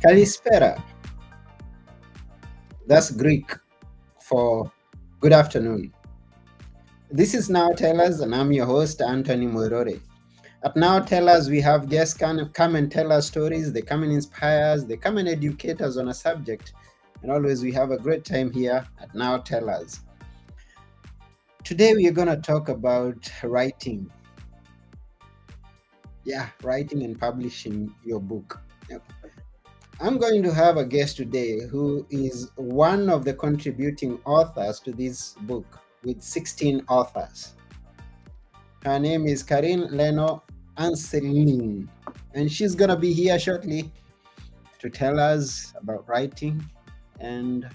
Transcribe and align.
Kalispera. 0.00 0.80
That's 2.86 3.10
Greek 3.10 3.50
for 4.20 4.70
good 5.18 5.32
afternoon. 5.32 5.92
This 7.10 7.34
is 7.34 7.50
Now 7.50 7.70
Tell 7.70 8.00
Us, 8.00 8.20
and 8.20 8.32
I'm 8.32 8.52
your 8.52 8.66
host, 8.66 9.02
Anthony 9.02 9.46
Morore. 9.46 10.00
At 10.62 10.76
Now 10.76 11.00
Tell 11.00 11.28
Us, 11.28 11.48
we 11.48 11.60
have 11.62 11.88
guests 11.88 12.14
come 12.16 12.76
and 12.76 12.92
tell 12.92 13.10
us 13.10 13.26
stories, 13.26 13.72
they 13.72 13.82
come 13.82 14.04
and 14.04 14.12
inspire 14.12 14.66
us, 14.66 14.84
they 14.84 14.96
come 14.96 15.18
and 15.18 15.28
educate 15.28 15.80
us 15.80 15.96
on 15.96 16.08
a 16.08 16.14
subject. 16.14 16.74
And 17.22 17.32
always 17.32 17.64
we 17.64 17.72
have 17.72 17.90
a 17.90 17.98
great 17.98 18.24
time 18.24 18.52
here 18.52 18.86
at 19.00 19.12
Now 19.16 19.38
Tell 19.38 19.68
Us. 19.68 20.02
Today 21.64 21.94
we 21.94 22.06
are 22.06 22.12
going 22.12 22.28
to 22.28 22.36
talk 22.36 22.68
about 22.68 23.28
writing. 23.42 24.08
Yeah, 26.22 26.50
writing 26.62 27.02
and 27.02 27.18
publishing 27.18 27.92
your 28.04 28.20
book. 28.20 28.60
Yep. 28.88 29.02
I'm 30.00 30.18
going 30.18 30.44
to 30.44 30.54
have 30.54 30.76
a 30.76 30.84
guest 30.84 31.16
today 31.16 31.58
who 31.66 32.06
is 32.08 32.52
one 32.54 33.10
of 33.10 33.24
the 33.24 33.34
contributing 33.34 34.20
authors 34.24 34.78
to 34.80 34.92
this 34.92 35.34
book 35.40 35.80
with 36.04 36.22
16 36.22 36.84
authors. 36.88 37.54
Her 38.84 39.00
name 39.00 39.26
is 39.26 39.42
Karin 39.42 39.88
Leno 39.90 40.44
Anselin, 40.76 41.88
and 42.32 42.50
she's 42.50 42.76
going 42.76 42.90
to 42.90 42.96
be 42.96 43.12
here 43.12 43.40
shortly 43.40 43.90
to 44.78 44.88
tell 44.88 45.18
us 45.18 45.74
about 45.76 46.08
writing 46.08 46.64
and 47.18 47.68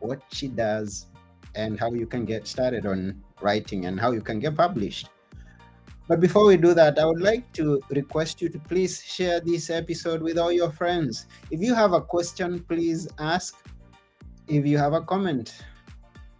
what 0.00 0.20
she 0.30 0.48
does 0.48 1.06
and 1.54 1.80
how 1.80 1.94
you 1.94 2.06
can 2.06 2.26
get 2.26 2.46
started 2.46 2.84
on 2.84 3.24
writing 3.40 3.86
and 3.86 3.98
how 3.98 4.12
you 4.12 4.20
can 4.20 4.38
get 4.38 4.54
published. 4.54 5.08
But 6.08 6.20
before 6.20 6.46
we 6.46 6.56
do 6.56 6.72
that, 6.72 6.98
I 6.98 7.04
would 7.04 7.20
like 7.20 7.52
to 7.52 7.82
request 7.90 8.40
you 8.40 8.48
to 8.48 8.58
please 8.58 9.04
share 9.04 9.40
this 9.40 9.68
episode 9.68 10.22
with 10.22 10.38
all 10.38 10.50
your 10.50 10.72
friends. 10.72 11.26
If 11.50 11.60
you 11.60 11.74
have 11.74 11.92
a 11.92 12.00
question, 12.00 12.60
please 12.60 13.06
ask. 13.18 13.62
If 14.46 14.66
you 14.66 14.78
have 14.78 14.94
a 14.94 15.02
comment 15.02 15.62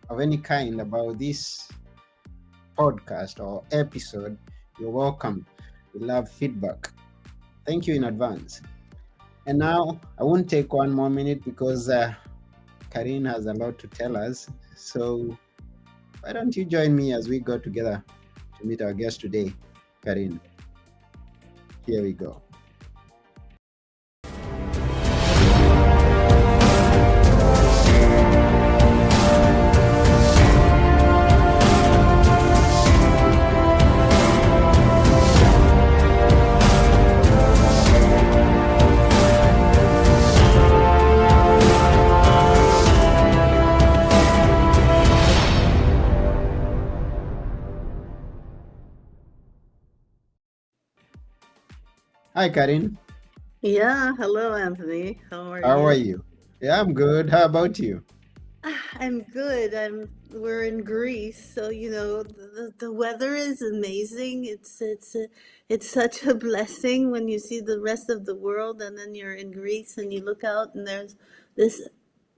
of 0.09 0.20
any 0.20 0.39
kind 0.39 0.81
about 0.81 1.19
this 1.19 1.70
podcast 2.79 3.45
or 3.45 3.62
episode, 3.70 4.39
you're 4.81 4.89
welcome. 4.91 5.45
We 5.92 6.01
love 6.01 6.31
feedback. 6.31 6.91
Thank 7.67 7.87
you 7.87 7.95
in 7.95 8.05
advance. 8.05 8.62
And 9.45 9.59
now 9.59 10.01
I 10.19 10.25
won't 10.25 10.48
take 10.48 10.73
one 10.73 10.91
more 10.91 11.11
minute 11.11 11.45
because 11.45 11.91
uh, 11.91 12.14
Karin 12.89 13.27
has 13.27 13.45
a 13.45 13.53
lot 13.53 13.79
to 13.81 13.87
tell 13.87 14.17
us. 14.17 14.48
So 14.75 15.37
why 16.20 16.33
don't 16.33 16.57
you 16.57 16.64
join 16.64 16.97
me 16.97 17.12
as 17.12 17.29
we 17.29 17.39
go 17.39 17.59
together 17.59 18.03
to 18.59 18.67
meet 18.67 18.83
our 18.83 18.92
guest 18.92 19.20
today, 19.20 19.53
Karin? 20.09 20.41
Here 21.84 22.03
we 22.03 22.14
go. 22.14 22.41
Hi, 52.39 52.48
Karin. 52.48 52.97
Yeah, 53.62 54.12
hello, 54.17 54.55
Anthony. 54.55 55.20
How 55.28 55.50
are 55.53 55.64
How 55.64 55.81
you? 55.81 55.86
are 55.86 55.92
you? 55.94 56.25
Yeah, 56.61 56.80
I'm 56.80 56.95
good. 56.95 57.30
How 57.30 57.47
about 57.47 57.80
you? 57.80 58.05
Ah, 58.63 58.83
I'm 58.95 59.23
good. 59.23 59.74
I'm 59.74 60.08
we're 60.30 60.63
in 60.64 60.85
Greece, 60.85 61.52
so 61.55 61.70
you 61.70 61.90
know 61.90 62.23
the, 62.23 62.73
the 62.79 62.92
weather 62.92 63.35
is 63.35 63.61
amazing. 63.63 64.45
It's 64.45 64.80
it's 64.80 65.17
a, 65.17 65.27
it's 65.68 65.90
such 65.90 66.23
a 66.24 66.35
blessing 66.35 67.11
when 67.11 67.27
you 67.27 67.40
see 67.40 67.61
the 67.61 67.80
rest 67.80 68.08
of 68.08 68.24
the 68.24 68.36
world 68.36 68.83
and 68.83 68.96
then 68.96 69.17
you're 69.17 69.34
in 69.34 69.51
Greece 69.51 69.98
and 69.98 70.13
you 70.13 70.24
look 70.24 70.45
out 70.45 70.74
and 70.77 70.86
there's 70.86 71.17
this 71.57 71.89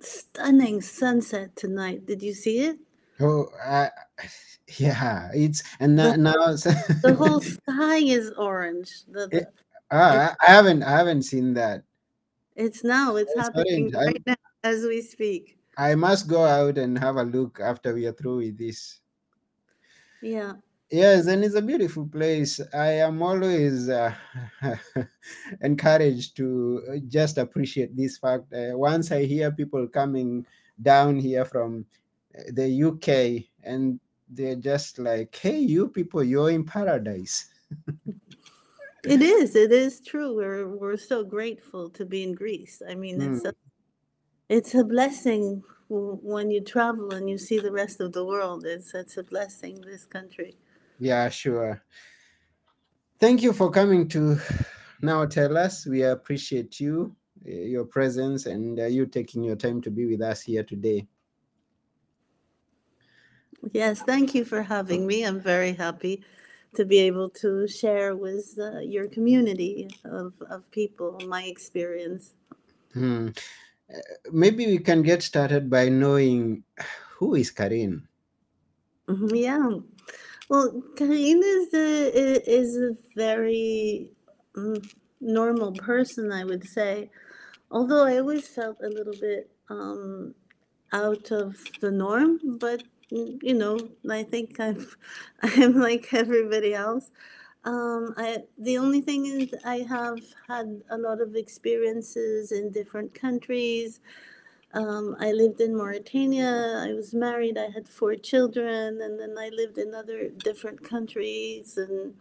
stunning 0.01 0.81
sunset 0.81 1.57
tonight. 1.57 2.07
Did 2.07 2.23
you 2.23 2.33
see 2.33 2.61
it? 2.61 2.79
Oh, 3.21 3.49
uh, 3.63 3.91
yeah, 4.79 5.31
it's 5.35 5.63
and 5.79 5.97
The 6.01 6.13
now, 6.13 6.15
whole 6.15 6.17
now 6.17 6.57
the 7.03 7.15
whole 7.17 7.41
sky 7.41 7.99
is 7.99 8.31
orange. 8.39 9.05
The, 9.11 9.29
the 9.29 9.39
it, 9.39 9.49
ah, 9.91 10.35
I 10.47 10.51
haven't 10.51 10.83
I 10.83 10.91
haven't 10.91 11.23
seen 11.23 11.55
that. 11.55 11.83
it's 12.57 12.85
now, 12.85 13.17
it's 13.17 13.33
It's 13.33 13.41
happening 13.41 13.95
orange. 13.95 14.17
I 14.27 14.31
now 14.31 14.37
as 14.63 14.85
we 14.85 15.03
speak. 15.03 15.59
I 15.79 15.95
must 15.95 16.29
go 16.29 16.45
out 16.45 16.77
and 16.79 16.99
have 16.99 17.17
a 17.17 17.23
look 17.23 17.61
after 17.61 17.95
we 17.95 18.07
are 18.07 18.13
through 18.13 18.39
with 18.39 18.59
this. 18.59 19.01
Yeah. 20.21 20.55
Yes, 20.91 21.29
and 21.29 21.45
it's 21.45 21.55
a 21.55 21.63
beautiful 21.63 22.07
place. 22.07 22.61
I 22.75 22.99
am 23.07 23.23
always 23.23 23.89
uh, 23.89 24.13
encouraged 25.61 26.37
to 26.39 26.83
uh, 26.91 26.97
just 27.09 27.39
appreciate 27.39 27.97
this 27.97 28.19
fact. 28.19 28.53
Uh, 28.53 28.77
once 28.77 29.13
I 29.13 29.25
hear 29.25 29.53
people 29.53 29.87
coming 29.87 30.45
down 30.83 31.17
here 31.17 31.45
from 31.45 31.87
uh, 32.37 32.43
the 32.53 32.67
UK 32.67 33.47
and 33.63 34.01
they're 34.29 34.57
just 34.57 34.99
like, 34.99 35.35
hey, 35.37 35.61
you 35.61 35.89
people, 35.89 36.25
you're 36.25 36.51
in 36.51 36.65
paradise. 36.65 37.47
It 39.05 39.23
is. 39.23 39.57
It 39.57 39.73
is 39.73 40.01
true. 40.01 40.37
We're 40.37 40.69
we're 40.69 40.97
so 40.97 41.25
grateful 41.25 41.89
to 41.91 42.05
be 42.05 42.23
in 42.23 42.35
Greece. 42.35 42.83
I 42.89 42.95
mean, 42.95 43.21
it's 43.21 43.45
Mm, 43.45 43.47
a 43.47 43.55
it's 44.49 44.75
a 44.75 44.85
blessing 44.85 45.63
when 45.89 46.51
you 46.51 46.61
travel 46.63 47.13
and 47.13 47.29
you 47.29 47.39
see 47.39 47.59
the 47.59 47.73
rest 47.73 48.01
of 48.01 48.13
the 48.13 48.25
world. 48.25 48.65
It's 48.67 48.95
it's 48.95 49.17
a 49.17 49.23
blessing. 49.25 49.81
This 49.81 50.05
country. 50.05 50.57
yeah, 50.99 51.29
sure. 51.29 51.83
Thank 53.19 53.43
you 53.43 53.53
for 53.53 53.71
coming 53.71 54.09
to 54.09 54.39
now 55.03 55.25
tell 55.27 55.57
us. 55.57 55.87
We 55.87 56.03
appreciate 56.03 56.81
you, 56.81 57.17
uh, 57.47 57.51
your 57.51 57.85
presence, 57.85 58.47
and 58.47 58.79
uh, 58.81 58.87
you 58.87 59.07
taking 59.07 59.45
your 59.45 59.57
time 59.57 59.81
to 59.83 59.91
be 59.91 60.07
with 60.07 60.23
us 60.23 60.43
here 60.43 60.63
today. 60.65 61.07
Yes. 63.73 64.03
Thank 64.03 64.35
you 64.35 64.45
for 64.45 64.63
having 64.63 65.07
me. 65.07 65.25
I'm 65.25 65.41
very 65.41 65.73
happy 65.75 66.25
to 66.75 66.85
be 66.85 66.99
able 66.99 67.31
to 67.31 67.67
share 67.69 68.17
with 68.17 68.59
uh, 68.61 68.81
your 68.81 69.09
community 69.09 69.89
of 70.05 70.35
of 70.51 70.71
people 70.71 71.19
my 71.27 71.45
experience. 71.45 72.35
Hmm. 72.95 73.29
Uh, 73.93 73.99
maybe 74.33 74.67
we 74.67 74.79
can 74.79 75.03
get 75.03 75.23
started 75.23 75.71
by 75.71 75.89
knowing 75.89 76.65
who 77.19 77.35
is 77.35 77.51
Karin. 77.51 78.09
Mhm, 79.09 79.31
Yeah. 79.35 79.81
Well, 80.49 80.83
Karin 80.97 81.43
is 81.45 81.75
a 81.75 82.51
is 82.59 82.77
a 82.77 82.97
very 83.17 84.11
mm, 84.57 84.83
normal 85.21 85.73
person, 85.73 86.33
I 86.33 86.45
would 86.45 86.65
say. 86.65 87.11
Although 87.71 88.05
I 88.05 88.19
always 88.19 88.49
felt 88.49 88.79
a 88.83 88.89
little 88.89 89.15
bit 89.21 89.51
um, 89.71 90.35
out 90.93 91.31
of 91.33 91.57
the 91.81 91.91
norm, 91.91 92.41
but 92.59 92.83
you 93.11 93.55
know, 93.55 93.79
I 94.11 94.25
think 94.25 94.61
I'm 94.61 94.87
I'm 95.43 95.75
like 95.81 96.15
everybody 96.15 96.75
else. 96.75 97.11
Um, 97.65 98.15
I 98.17 98.39
the 98.59 98.79
only 98.79 99.01
thing 99.03 99.27
is 99.27 99.55
I 99.65 99.79
have 99.89 100.21
had 100.49 100.83
a 100.91 100.99
lot 100.99 101.21
of 101.21 101.37
experiences 101.37 102.53
in 102.53 102.73
different 102.73 103.15
countries. 103.15 104.01
Um, 104.75 105.17
I 105.21 105.33
lived 105.33 105.61
in 105.61 105.77
Mauritania. 105.77 106.83
I 106.87 106.95
was 106.95 107.15
married. 107.15 107.59
I 107.59 107.71
had 107.71 107.89
four 107.89 108.17
children, 108.17 109.01
and 109.03 109.21
then 109.21 109.37
I 109.39 109.51
lived 109.51 109.79
in 109.79 109.95
other 109.95 110.29
different 110.31 110.85
countries. 110.85 111.79
And 111.79 112.15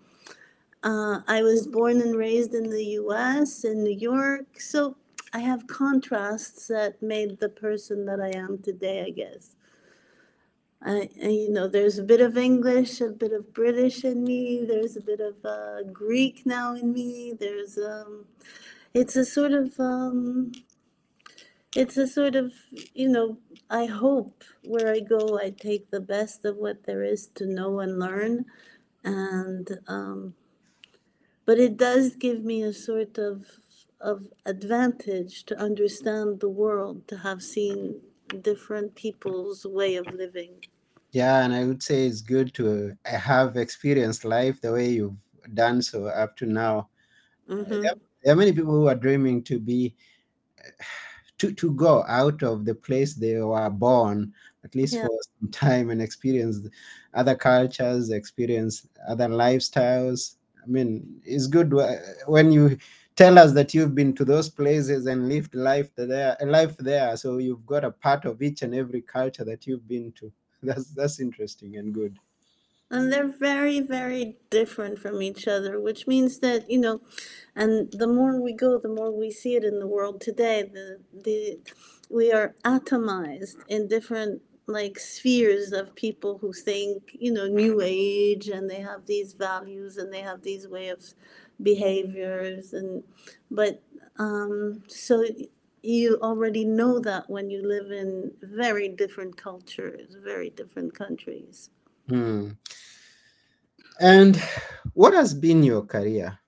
uh, 0.83 1.21
I 1.27 1.43
was 1.43 1.67
born 1.67 2.01
and 2.01 2.15
raised 2.17 2.53
in 2.55 2.69
the 2.69 2.85
U.S. 3.01 3.65
in 3.65 3.83
New 3.83 3.97
York. 3.97 4.59
So 4.61 4.97
I 5.33 5.39
have 5.39 5.67
contrasts 5.67 6.67
that 6.67 7.01
made 7.03 7.39
the 7.39 7.49
person 7.49 8.05
that 8.07 8.21
I 8.21 8.37
am 8.37 8.59
today. 8.59 9.05
I 9.07 9.11
guess. 9.11 9.55
I, 10.83 11.09
I- 11.23 11.27
you 11.29 11.51
know, 11.51 11.67
there's 11.67 11.99
a 11.99 12.03
bit 12.03 12.21
of 12.21 12.37
English, 12.37 13.01
a 13.01 13.09
bit 13.09 13.33
of 13.33 13.53
British 13.53 14.03
in 14.05 14.23
me. 14.25 14.65
There's 14.65 14.97
a 14.97 15.01
bit 15.01 15.21
of 15.21 15.35
uh, 15.45 15.83
Greek 15.93 16.45
now 16.45 16.75
in 16.75 16.93
me. 16.93 17.33
There's 17.39 17.77
um, 17.77 18.25
it's 18.93 19.15
a 19.17 19.25
sort 19.25 19.53
of 19.53 19.79
um, 19.79 20.51
it's 21.75 21.97
a 21.97 22.07
sort 22.07 22.35
of 22.35 22.53
you 22.95 23.07
know 23.09 23.37
i 23.69 23.85
hope 23.85 24.43
where 24.65 24.91
i 24.93 24.99
go 24.99 25.39
i 25.41 25.49
take 25.51 25.89
the 25.91 26.01
best 26.01 26.45
of 26.45 26.57
what 26.57 26.85
there 26.85 27.03
is 27.03 27.27
to 27.27 27.45
know 27.45 27.79
and 27.79 27.99
learn 27.99 28.45
and 29.05 29.79
um, 29.87 30.35
but 31.45 31.59
it 31.59 31.77
does 31.77 32.15
give 32.15 32.43
me 32.43 32.63
a 32.63 32.73
sort 32.73 33.17
of 33.17 33.45
of 34.01 34.27
advantage 34.45 35.43
to 35.45 35.57
understand 35.59 36.39
the 36.41 36.49
world 36.49 37.07
to 37.07 37.19
have 37.19 37.43
seen 37.43 38.01
different 38.41 38.95
people's 38.95 39.65
way 39.65 39.95
of 39.95 40.11
living 40.11 40.61
Yeah, 41.11 41.43
and 41.43 41.53
I 41.53 41.65
would 41.65 41.81
say 41.81 42.05
it's 42.05 42.21
good 42.21 42.53
to 42.55 42.95
uh, 43.05 43.17
have 43.17 43.57
experienced 43.57 44.25
life 44.25 44.61
the 44.61 44.71
way 44.71 44.89
you've 44.91 45.17
done 45.53 45.81
so 45.81 46.05
up 46.07 46.37
to 46.37 46.45
now. 46.45 46.89
Uh, 47.61 47.65
hmm 47.65 47.81
There, 47.81 47.93
there 48.23 48.33
are 48.33 48.37
many 48.37 48.53
people 48.53 48.73
who 48.73 48.87
are 48.87 48.95
dreaming 48.95 49.43
to 49.45 49.59
be 49.59 49.95
to, 51.37 51.53
to 51.53 51.71
go 51.73 52.03
out 52.07 52.43
of 52.43 52.65
the 52.65 52.75
place 52.75 53.13
they 53.15 53.37
were 53.37 53.69
born, 53.69 54.33
at 54.63 54.75
least 54.75 54.97
Yeah. 54.97 55.01
for 55.01 55.09
some 55.39 55.49
time, 55.51 55.89
and 55.89 56.01
experience 56.01 56.67
other 57.13 57.35
cultures, 57.35 58.09
experience 58.11 58.87
other 59.07 59.27
lifestyles. 59.27 60.35
I 60.61 60.67
mean, 60.67 61.21
it's 61.23 61.47
good 61.47 61.73
when 62.27 62.51
you 62.51 62.77
tell 63.19 63.39
us 63.39 63.53
that 63.53 63.73
you've 63.75 63.95
been 63.95 64.13
to 64.15 64.25
those 64.25 64.49
places 64.49 65.07
and 65.07 65.29
lived 65.29 65.55
life 65.55 65.91
there, 65.97 66.37
life 66.45 66.77
there. 66.79 67.17
So 67.17 67.39
you've 67.39 67.65
got 67.67 67.85
a 67.85 67.91
part 67.91 68.25
of 68.25 68.41
each 68.43 68.63
and 68.63 68.75
every 68.75 69.01
culture 69.03 69.45
that 69.45 69.67
you've 69.67 69.87
been 69.87 70.13
to. 70.19 70.31
That's 70.63 70.87
that's 70.99 71.19
interesting 71.21 71.77
and 71.77 71.93
good. 71.93 72.17
and 72.91 73.13
they're 73.13 73.27
very 73.27 73.81
very 73.81 74.37
different 74.49 74.99
from 74.99 75.21
each 75.23 75.47
other 75.47 75.79
which 75.81 76.07
means 76.07 76.39
that 76.39 76.69
you 76.71 76.79
know 76.79 77.01
and 77.55 77.91
the 77.93 78.07
more 78.07 78.41
we 78.41 78.53
go 78.53 78.79
the 78.79 78.89
more 78.89 79.11
we 79.11 79.31
see 79.31 79.55
it 79.55 79.65
in 79.65 79.79
the 79.79 79.87
world 79.87 80.21
today 80.21 80.63
the 80.73 80.99
the 81.25 81.59
we 82.09 82.31
are 82.31 82.55
atomized 82.65 83.57
in 83.69 83.87
different 83.89 84.41
like 84.67 84.99
spheres 84.99 85.71
of 85.73 85.95
people 85.95 86.39
who 86.39 86.53
think 86.53 87.03
you 87.13 87.31
know 87.33 87.47
new 87.47 87.81
age 87.83 88.49
and 88.49 88.69
they 88.69 88.81
have 88.81 89.05
these 89.07 89.33
values 89.33 89.97
and 89.97 90.13
they 90.13 90.21
have 90.21 90.43
these 90.43 90.67
way 90.67 90.89
of 90.89 91.03
behaviors 91.61 92.73
and 92.73 93.03
but 93.51 93.81
um 94.17 94.83
so 94.87 95.25
you 95.81 96.17
already 96.21 96.65
know 96.65 96.99
that 96.99 97.29
when 97.29 97.49
you 97.49 97.61
live 97.65 97.91
in 97.91 98.31
very 98.41 98.89
different 98.89 99.37
cultures 99.37 100.15
very 100.23 100.49
different 100.49 100.93
countries 100.93 101.69
Hmm. 102.07 102.51
And 104.01 104.35
what 104.93 105.13
has 105.13 105.33
been 105.33 105.63
your 105.63 105.83
career? 105.85 106.39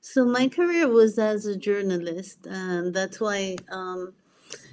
So 0.00 0.24
my 0.24 0.48
career 0.48 0.88
was 0.88 1.18
as 1.18 1.46
a 1.46 1.56
journalist, 1.56 2.46
and 2.46 2.94
that's 2.94 3.20
why 3.20 3.56
um, 3.70 4.14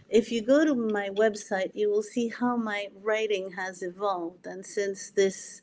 if 0.10 0.31
you 0.31 0.42
go 0.42 0.66
to 0.66 0.75
my 0.75 1.10
website, 1.10 1.72
you 1.74 1.89
will 1.89 2.04
see 2.04 2.30
how 2.30 2.56
my 2.57 2.88
writing 3.01 3.51
has 3.54 3.81
evolved. 3.83 4.45
And 4.48 4.66
since 4.66 5.12
this 5.12 5.62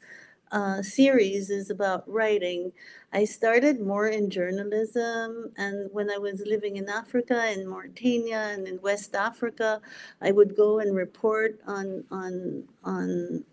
uh, 0.52 0.82
series 0.82 1.50
is 1.50 1.70
about 1.70 2.08
writing, 2.08 2.72
I 3.12 3.24
started 3.24 3.80
more 3.80 4.06
in 4.08 4.30
journalism. 4.30 5.52
And 5.56 5.90
when 5.92 6.10
I 6.10 6.18
was 6.18 6.42
living 6.46 6.76
in 6.76 6.88
Africa, 6.88 7.50
in 7.52 7.66
Mauritania, 7.68 8.50
and 8.54 8.68
in 8.68 8.80
West 8.82 9.14
Africa, 9.14 9.80
I 10.20 10.32
would 10.32 10.56
go 10.56 10.78
and 10.80 10.94
report 10.94 11.58
on 11.66 12.04
on 12.10 12.64
on 12.84 13.44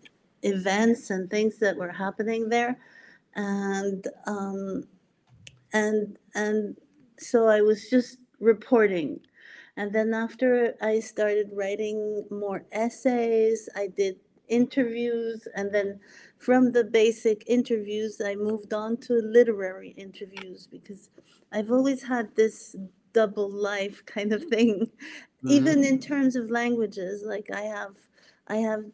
events 0.44 1.10
and 1.10 1.30
things 1.30 1.58
that 1.60 1.78
were 1.78 1.92
happening 1.92 2.50
there. 2.50 2.78
And 3.36 4.08
um, 4.28 4.86
and 5.74 6.18
and 6.36 6.78
so 7.18 7.48
I 7.48 7.62
was 7.62 7.90
just 7.90 8.18
reporting. 8.40 9.20
And 9.78 9.94
then 9.94 10.14
after 10.14 10.76
I 10.82 11.00
started 11.00 11.52
writing 11.54 12.26
more 12.30 12.66
essays, 12.72 13.70
I 13.76 13.88
did 13.88 14.18
interviews, 14.50 15.48
and 15.56 15.74
then 15.74 16.00
from 16.40 16.74
the 16.74 16.86
basic 16.86 17.44
interviews, 17.48 18.22
I 18.26 18.36
moved 18.36 18.74
on 18.74 18.98
to 19.00 19.14
literary 19.16 19.92
interviews 19.92 20.68
because 20.68 21.12
I've 21.54 21.72
always 21.72 22.04
had 22.04 22.36
this 22.36 22.78
double 23.14 23.52
life 23.52 24.06
kind 24.08 24.34
of 24.34 24.46
thing, 24.46 24.92
Mhm. 25.44 25.52
even 25.52 25.86
in 25.86 26.00
terms 26.00 26.38
of 26.38 26.52
languages. 26.52 27.24
Like 27.26 27.52
I 27.52 27.64
have, 27.64 27.98
I 28.48 28.58
have 28.58 28.86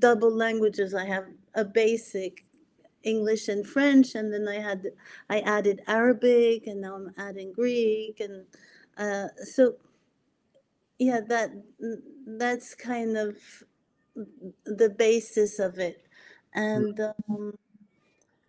double 0.00 0.34
languages. 0.34 0.94
I 0.94 1.06
have 1.06 1.26
a 1.54 1.64
basic 1.66 2.46
English 3.04 3.48
and 3.48 3.66
French, 3.66 4.14
and 4.16 4.32
then 4.32 4.48
I 4.48 4.60
had 4.60 4.92
I 5.30 5.40
added 5.40 5.82
Arabic, 5.88 6.66
and 6.68 6.82
now 6.82 6.96
I'm 6.96 7.14
adding 7.18 7.52
Greek, 7.52 8.20
and 8.20 8.46
uh, 8.98 9.28
so 9.44 9.76
yeah, 10.98 11.20
that 11.28 11.50
that's 12.26 12.74
kind 12.74 13.16
of 13.16 13.36
the 14.64 14.90
basis 14.90 15.58
of 15.58 15.78
it, 15.78 16.06
and 16.54 17.00
um, 17.28 17.54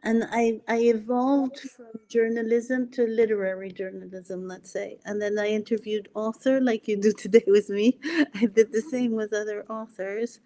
and 0.03 0.23
I 0.31 0.61
I 0.67 0.77
evolved 0.79 1.59
from 1.59 1.87
journalism 2.09 2.89
to 2.91 3.05
literary 3.07 3.71
journalism, 3.71 4.47
let's 4.47 4.71
say, 4.71 4.99
and 5.05 5.21
then 5.21 5.37
I 5.39 5.47
interviewed 5.49 6.09
author 6.15 6.59
like 6.61 6.87
you 6.87 6.97
do 6.97 7.11
today 7.17 7.43
with 7.47 7.69
me. 7.69 7.99
I 8.35 8.45
did 8.47 8.71
the 8.71 8.81
same 8.81 9.13
with 9.13 9.33
other 9.33 9.65
authors, 9.69 10.39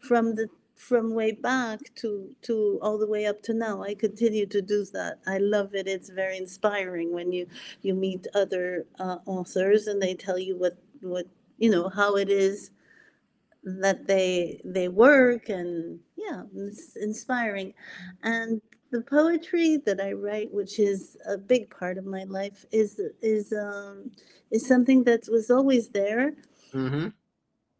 from 0.00 0.34
the 0.36 0.48
from 0.76 1.14
way 1.14 1.32
back 1.32 1.80
to 1.96 2.34
to 2.42 2.78
all 2.82 2.98
the 2.98 3.06
way 3.06 3.26
up 3.26 3.42
to 3.44 3.54
now. 3.54 3.82
I 3.82 3.94
continue 3.94 4.46
to 4.46 4.62
do 4.62 4.84
that. 4.92 5.18
I 5.26 5.38
love 5.38 5.74
it. 5.74 5.86
It's 5.88 6.10
very 6.10 6.36
inspiring 6.38 7.12
when 7.12 7.32
you 7.32 7.46
you 7.82 7.94
meet 7.94 8.26
other 8.34 8.86
uh, 8.98 9.18
authors 9.26 9.86
and 9.86 10.00
they 10.02 10.14
tell 10.14 10.38
you 10.38 10.56
what 10.56 10.78
what 11.02 11.26
you 11.58 11.70
know 11.70 11.88
how 11.88 12.16
it 12.16 12.30
is 12.30 12.70
that 13.62 14.06
they 14.06 14.60
they 14.64 14.88
work 14.88 15.48
and 15.48 16.00
yeah 16.16 16.42
it's 16.56 16.96
inspiring 16.96 17.74
and 18.22 18.60
the 18.90 19.02
poetry 19.02 19.76
that 19.76 20.00
i 20.00 20.12
write 20.12 20.52
which 20.52 20.78
is 20.78 21.16
a 21.26 21.36
big 21.36 21.70
part 21.70 21.98
of 21.98 22.04
my 22.06 22.24
life 22.24 22.64
is 22.72 23.00
is 23.22 23.52
um 23.52 24.10
is 24.50 24.66
something 24.66 25.04
that 25.04 25.28
was 25.30 25.50
always 25.50 25.90
there 25.90 26.34
Mm-hmm. 26.74 27.08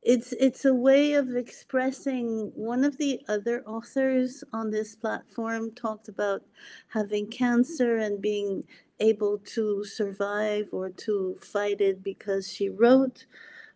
it's 0.02 0.32
it's 0.32 0.64
a 0.64 0.72
way 0.74 1.12
of 1.12 1.36
expressing 1.36 2.50
one 2.54 2.84
of 2.84 2.96
the 2.96 3.20
other 3.28 3.62
authors 3.66 4.42
on 4.52 4.70
this 4.70 4.96
platform 4.96 5.70
talked 5.74 6.08
about 6.08 6.42
having 6.88 7.26
cancer 7.30 7.98
and 7.98 8.22
being 8.22 8.64
able 8.98 9.38
to 9.38 9.84
survive 9.84 10.68
or 10.72 10.88
to 10.90 11.36
fight 11.42 11.80
it 11.82 12.02
because 12.02 12.50
she 12.50 12.68
wrote 12.68 13.26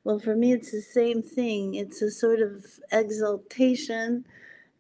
well 0.05 0.19
for 0.19 0.37
me 0.37 0.53
it's 0.53 0.71
the 0.73 0.83
same 0.83 1.23
thing. 1.23 1.75
It's 1.75 2.03
a 2.03 2.11
sort 2.11 2.41
of 2.41 2.65
exaltation 2.93 4.25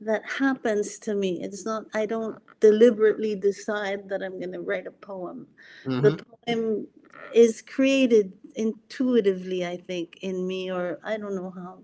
that 0.00 0.22
happens 0.28 0.98
to 1.00 1.14
me. 1.14 1.42
It's 1.42 1.64
not 1.64 1.84
i 1.94 2.06
don't 2.06 2.38
deliberately 2.60 3.34
decide 3.34 4.08
that 4.08 4.22
i'm 4.22 4.38
going 4.38 4.52
to 4.52 4.60
write 4.60 4.86
a 4.86 4.90
poem. 4.90 5.46
Mm-hmm. 5.86 6.00
the 6.02 6.24
poem 6.46 6.86
is 7.34 7.62
created 7.62 8.32
intuitively 8.56 9.66
i 9.66 9.76
think 9.76 10.18
in 10.22 10.46
me 10.46 10.70
or 10.70 10.98
i 11.04 11.16
don't 11.16 11.34
know 11.34 11.50
how 11.50 11.78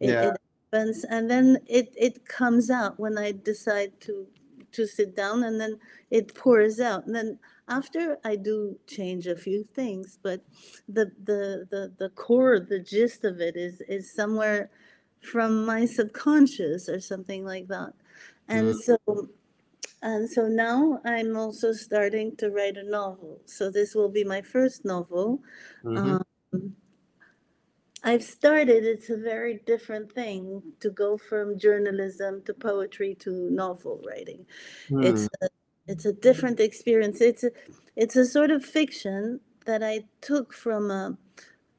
it, 0.00 0.10
Yeah. 0.10 0.28
it 0.28 0.36
happens. 0.72 1.04
And 1.04 1.30
then 1.30 1.58
it 1.66 1.92
it 1.96 2.26
comes 2.26 2.70
out 2.70 2.98
when 3.00 3.16
i 3.18 3.32
decide 3.32 3.92
to 4.02 4.26
to 4.72 4.86
sit 4.86 5.16
down 5.16 5.42
and 5.44 5.60
then 5.60 5.78
it 6.10 6.34
pours 6.34 6.80
out. 6.80 7.06
And 7.06 7.14
then 7.14 7.38
after 7.70 8.18
i 8.24 8.36
do 8.36 8.78
change 8.86 9.26
a 9.26 9.36
few 9.36 9.64
things 9.64 10.18
but 10.22 10.42
the 10.88 11.10
the 11.24 11.66
the, 11.70 11.92
the 11.98 12.08
core 12.10 12.60
the 12.60 12.78
gist 12.78 13.24
of 13.24 13.40
it 13.40 13.56
is 13.56 13.80
is 13.88 14.14
somewhere 14.14 14.70
from 15.22 15.64
my 15.64 15.84
subconscious 15.86 16.88
or 16.88 17.00
something 17.00 17.44
like 17.44 17.68
that 17.68 17.92
and 18.48 18.74
Mm. 18.74 18.82
so 18.82 19.28
and 20.02 20.28
so 20.30 20.48
now 20.48 21.00
I'm 21.04 21.36
also 21.36 21.72
starting 21.72 22.34
to 22.36 22.50
write 22.50 22.76
a 22.78 22.82
novel. 22.82 23.40
So 23.44 23.70
this 23.70 23.94
will 23.94 24.08
be 24.08 24.24
my 24.24 24.40
first 24.40 24.84
novel. 24.84 25.42
Mm-hmm. 25.84 26.16
Um, 26.54 26.76
I've 28.02 28.24
started, 28.24 28.84
it's 28.84 29.10
a 29.10 29.16
very 29.18 29.60
different 29.66 30.10
thing 30.12 30.62
to 30.80 30.90
go 30.90 31.18
from 31.18 31.58
journalism 31.58 32.42
to 32.46 32.54
poetry 32.54 33.14
to 33.20 33.50
novel 33.50 34.00
writing. 34.06 34.46
It's 34.88 35.28
a, 35.42 35.48
it's 35.90 36.04
a 36.04 36.12
different 36.12 36.60
experience. 36.60 37.20
It's 37.20 37.42
a, 37.42 37.50
it's 37.96 38.14
a 38.14 38.24
sort 38.24 38.52
of 38.52 38.64
fiction 38.64 39.40
that 39.66 39.82
I 39.82 40.04
took 40.20 40.54
from 40.54 40.88
a, 40.90 41.18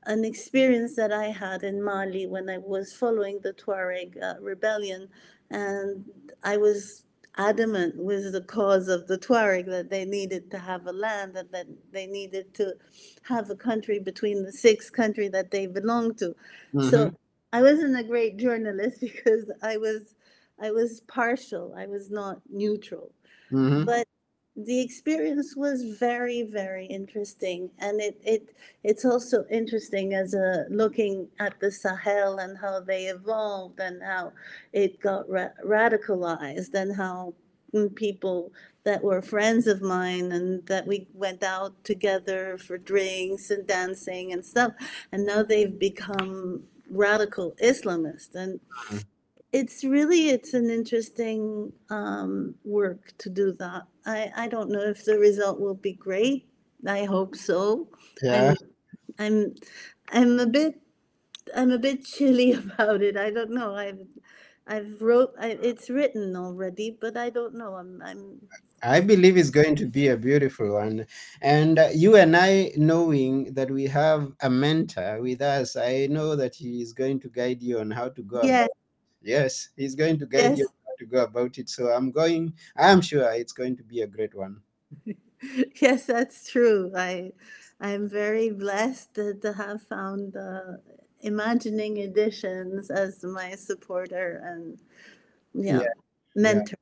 an 0.03 0.25
experience 0.25 0.98
that 0.98 1.13
I 1.13 1.27
had 1.27 1.63
in 1.63 1.82
Mali 1.82 2.27
when 2.27 2.50
I 2.50 2.58
was 2.58 2.91
following 2.91 3.39
the 3.41 3.53
Tuareg 3.53 4.22
uh, 4.22 4.36
rebellion. 4.41 5.08
And 5.50 6.03
I 6.44 6.58
was 6.58 7.06
adamant 7.38 7.96
with 7.96 8.34
the 8.34 8.41
cause 8.41 8.89
of 8.89 9.08
the 9.08 9.18
Tuareg 9.18 9.68
that 9.68 9.89
they 9.89 10.03
needed 10.03 10.51
to 10.51 10.60
have 10.60 10.88
a 10.88 10.91
land 10.91 11.38
and 11.38 11.50
that 11.51 11.68
they 11.94 12.06
needed 12.06 12.53
to 12.56 12.74
have 13.24 13.50
a 13.50 13.56
country 13.56 14.00
between 14.00 14.44
the 14.44 14.51
six 14.51 14.89
country 14.89 15.30
that 15.30 15.51
they 15.51 15.68
belonged 15.68 16.18
to. 16.18 16.36
Mm-hmm. 16.74 16.89
So 16.89 17.13
I 17.53 17.62
wasn't 17.62 17.98
a 17.98 18.03
great 18.03 18.36
journalist 18.36 19.00
because 19.08 19.50
I 19.63 19.77
was 19.77 20.15
I 20.62 20.70
was 20.70 21.01
partial. 21.08 21.74
I 21.75 21.88
was 21.88 22.12
not 22.12 22.41
neutral. 22.50 23.12
Mm-hmm. 23.51 23.86
But 23.86 24.08
the 24.55 24.81
experience 24.81 25.55
was 25.55 25.84
very 25.98 26.43
very 26.43 26.86
interesting 26.86 27.72
and 27.79 28.01
it 28.01 28.20
it 28.24 28.53
it's 28.84 29.05
also 29.05 29.46
interesting 29.50 30.13
as 30.13 30.34
a 30.34 30.65
looking 30.70 31.27
at 31.39 31.58
the 31.62 31.72
Sahel 31.72 32.38
and 32.39 32.58
how 32.58 32.81
they 32.81 33.05
evolved 33.05 33.79
and 33.79 34.03
how 34.03 34.34
it 34.74 35.00
got 35.00 35.29
ra- 35.29 35.55
radicalized 35.65 36.74
and 36.74 36.93
how 36.96 37.34
mm, 37.74 37.96
people 37.96 38.51
that 38.84 39.01
were 39.01 39.22
friends 39.22 39.67
of 39.67 39.81
mine 39.81 40.34
and 40.34 40.65
that 40.67 40.86
we 40.86 41.08
went 41.13 41.43
out 41.43 41.81
together 41.86 42.58
for 42.58 42.77
drinks 42.77 43.51
and 43.51 43.65
dancing 43.67 44.34
and 44.34 44.46
stuff 44.46 44.74
and 45.13 45.25
now 45.25 45.43
they've 45.43 45.79
become 45.79 46.62
radical 46.89 47.55
islamists 47.63 48.36
and 48.36 48.60
Mhm. 48.91 49.05
It's 49.51 49.84
really 49.84 50.29
it's 50.29 50.53
an 50.53 50.70
interesting 50.70 51.74
um, 51.89 52.55
work 52.63 53.13
to 53.17 53.29
do 53.29 53.51
that 53.53 53.84
I, 54.05 54.31
I 54.36 54.48
don't 54.48 54.72
know 54.72 54.81
if 54.81 55.05
the 55.05 55.17
result 55.17 55.60
will 55.60 55.75
be 55.75 55.93
great 55.93 56.48
i 56.88 57.03
hope 57.03 57.36
so 57.36 57.89
Yeah. 58.22 58.53
I'm 58.53 58.58
I'm 59.20 59.55
I'm 60.12 60.39
a 60.39 60.48
bit 60.48 60.81
I'm 61.55 61.72
a 61.72 61.77
bit 61.77 62.05
chilly 62.05 62.53
about 62.53 63.01
it. 63.01 63.17
I 63.17 63.31
don't 63.31 63.51
know. 63.51 63.75
I've 63.75 64.00
I've 64.67 65.01
wrote 65.01 65.34
I, 65.39 65.58
it's 65.62 65.89
written 65.89 66.36
already, 66.36 66.98
but 67.00 67.17
I 67.17 67.29
don't 67.29 67.55
know. 67.55 67.75
I'm 67.75 68.01
I'm 68.01 68.39
I 68.84 69.00
believe 69.00 69.38
it's 69.38 69.50
going 69.50 69.75
to 69.77 69.86
be 69.86 70.08
a 70.08 70.17
beautiful 70.17 70.74
one. 70.74 71.05
And 71.41 71.77
uh, 71.77 71.89
you 71.93 72.15
and 72.15 72.36
I, 72.36 72.72
knowing 72.77 73.53
that 73.53 73.70
we 73.70 73.86
have 73.86 74.31
a 74.41 74.50
mentor 74.50 75.22
with 75.22 75.41
us, 75.41 75.75
I 75.75 76.08
know 76.08 76.36
that 76.36 76.55
he 76.55 76.81
is 76.81 76.91
going 76.91 77.20
to 77.20 77.29
guide 77.29 77.62
you 77.62 77.79
on 77.79 77.91
how 77.91 78.10
to 78.10 78.24
go 78.24 78.41
yeah. 78.43 78.67
Yes, 79.22 79.70
he's 79.78 79.96
going 79.96 80.20
to 80.20 80.25
guide 80.25 80.56
Yes. 80.56 80.58
you 80.58 80.68
how 80.86 80.96
to 80.98 81.06
go 81.06 81.24
about 81.24 81.58
it. 81.58 81.70
So 81.70 81.92
I'm 81.92 82.12
going, 82.12 82.54
I'm 82.75 83.01
sure 83.01 83.32
it's 83.34 83.54
going 83.54 83.78
to 83.78 83.84
be 83.84 84.01
a 84.01 84.08
great 84.08 84.36
one. 84.36 84.62
yes, 85.82 86.06
that's 86.06 86.50
true. 86.50 86.92
I 86.96 87.32
I'm 87.80 88.08
very 88.08 88.51
blessed 88.51 89.16
to, 89.16 89.54
have 89.58 89.82
found 89.82 90.36
uh, 90.36 90.78
Imagining 91.22 91.98
Editions 91.98 92.90
as 92.92 93.24
my 93.24 93.56
supporter 93.56 94.42
and 94.44 94.80
yeah, 95.54 95.84
Yeah, 95.84 95.88
mentor, 96.36 96.78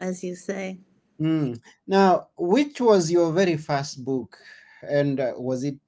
as 0.00 0.24
you 0.24 0.36
say. 0.36 0.80
Mm. 1.20 1.60
Now, 1.86 2.28
which 2.36 2.80
was 2.80 3.10
your 3.10 3.32
very 3.32 3.56
first 3.56 4.04
book? 4.04 4.38
And 4.82 5.18
uh, 5.20 5.34
was 5.36 5.64
it 5.64 5.78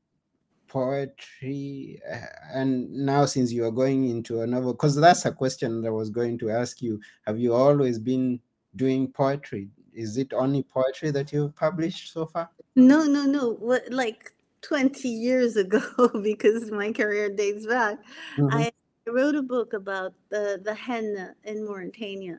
poetry? 0.69 2.01
Uh, 2.11 2.27
and 2.53 2.91
now, 2.91 3.25
since 3.25 3.53
you 3.53 3.65
are 3.65 3.71
going 3.71 4.09
into 4.09 4.43
a 4.43 4.47
novel, 4.47 4.73
because 4.73 4.97
that's 4.97 5.25
a 5.25 5.33
question 5.33 5.83
that 5.83 5.89
I 5.89 5.93
was 5.93 6.11
going 6.11 6.39
to 6.39 6.51
ask 6.51 6.83
you 6.83 7.01
have 7.27 7.39
you 7.39 7.55
always 7.55 7.99
been 7.99 8.41
doing 8.77 9.11
poetry? 9.11 9.71
Is 9.93 10.17
it 10.17 10.33
only 10.33 10.63
poetry 10.63 11.11
that 11.11 11.33
you've 11.33 11.57
published 11.57 12.13
so 12.13 12.27
far? 12.27 12.51
No, 12.77 13.05
no, 13.05 13.25
no. 13.25 13.55
What 13.55 13.91
like 13.91 14.33
20 14.63 15.09
years 15.09 15.57
ago, 15.57 15.83
because 16.23 16.71
my 16.71 16.93
career 16.93 17.29
dates 17.31 17.67
back, 17.67 17.99
Mhm. 18.37 18.49
I 18.53 18.73
wrote 19.11 19.35
a 19.35 19.43
book 19.43 19.73
about 19.73 20.15
the, 20.29 20.61
the 20.63 20.75
henna 20.75 21.35
in 21.45 21.65
Mauritania. 21.65 22.39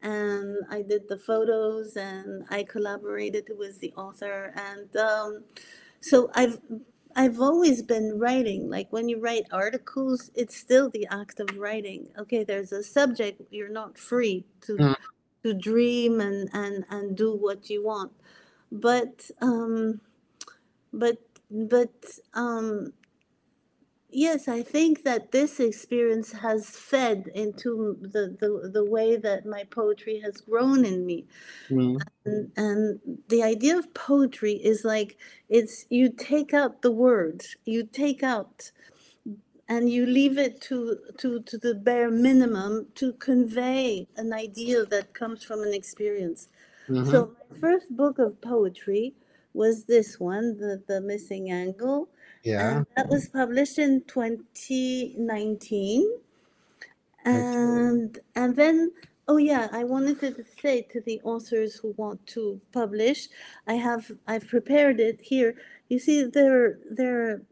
And 0.00 0.56
I 0.70 0.82
did 0.82 1.08
the 1.08 1.18
photos 1.18 1.96
and 1.96 2.44
I 2.50 2.62
collaborated 2.62 3.48
with 3.58 3.80
the 3.80 3.92
author. 3.94 4.52
And 4.54 4.96
um, 4.96 5.44
so 6.00 6.30
I've 6.34 6.60
I've 7.18 7.40
always 7.40 7.82
been 7.82 8.18
writing. 8.20 8.70
Like 8.70 8.92
when 8.92 9.10
you 9.10 9.20
write 9.20 9.46
articles, 9.52 10.30
it's 10.36 10.56
still 10.56 10.90
the 10.90 11.08
act 11.12 11.40
of 11.40 11.58
writing. 11.58 12.10
Okay, 12.18 12.44
there's 12.44 12.72
a 12.72 12.84
subject, 12.84 13.42
you're 13.50 13.70
not 13.70 13.98
free 13.98 14.46
to 14.62 14.78
Mm. 14.78 14.96
to 15.44 15.54
dream 15.54 16.20
and, 16.20 16.50
and, 16.54 16.84
and 16.90 17.16
do 17.16 17.34
what 17.36 17.70
you 17.70 17.84
want. 17.84 18.12
But 18.72 19.30
um 19.42 20.00
but 20.92 21.18
but 21.50 21.94
um 22.34 22.92
yes 24.10 24.48
i 24.48 24.62
think 24.62 25.04
that 25.04 25.32
this 25.32 25.60
experience 25.60 26.32
has 26.32 26.70
fed 26.70 27.30
into 27.34 27.98
the 28.02 28.36
the, 28.40 28.70
the 28.72 28.84
way 28.84 29.16
that 29.16 29.46
my 29.46 29.64
poetry 29.64 30.20
has 30.20 30.40
grown 30.42 30.84
in 30.84 31.06
me 31.06 31.26
Mm. 31.70 32.04
and, 32.26 32.52
and 32.56 33.00
the 33.28 33.42
idea 33.42 33.78
of 33.78 33.94
poetry 33.94 34.54
is 34.54 34.84
like 34.84 35.18
it's 35.48 35.86
you 35.90 36.10
take 36.10 36.54
out 36.54 36.82
the 36.82 36.92
words 36.92 37.56
you 37.66 37.84
take 37.84 38.22
out 38.22 38.72
and 39.68 39.90
you 39.90 40.06
leave 40.06 40.38
it 40.38 40.60
to 40.62 40.98
to 41.18 41.40
to 41.42 41.58
the 41.58 41.74
bare 41.74 42.10
minimum 42.10 42.88
to 42.96 43.12
convey 43.14 44.08
an 44.16 44.32
idea 44.32 44.84
that 44.86 45.14
comes 45.14 45.44
from 45.44 45.62
an 45.62 45.74
experience 45.74 46.48
Mhm. 46.88 47.06
so 47.10 47.32
my 47.50 47.58
first 47.58 47.96
book 47.96 48.18
of 48.18 48.40
poetry 48.40 49.14
was 49.54 49.84
this 49.86 50.20
one, 50.20 50.56
the 50.58 50.82
the 50.88 51.00
missing 51.00 51.50
angle, 51.50 52.08
yeah. 52.42 52.70
and 52.70 52.86
that 52.96 53.08
was 53.08 53.28
published 53.28 53.78
in 53.78 54.02
2019. 54.04 56.06
And 57.24 58.18
and 58.34 58.56
then 58.56 58.92
oh 59.28 59.36
yeah, 59.36 59.68
I 59.72 59.84
wanted 59.84 60.20
to 60.20 60.42
say 60.60 60.82
to 60.92 61.00
the 61.00 61.20
authors 61.22 61.76
who 61.76 61.94
want 61.96 62.26
to 62.28 62.60
publish, 62.72 63.28
I 63.66 63.74
have 63.74 64.12
I've 64.26 64.48
prepared 64.48 65.00
it 65.00 65.20
here. 65.22 65.54
You 65.88 65.98
see, 65.98 66.24
they're 66.24 66.78
they're 66.90 67.42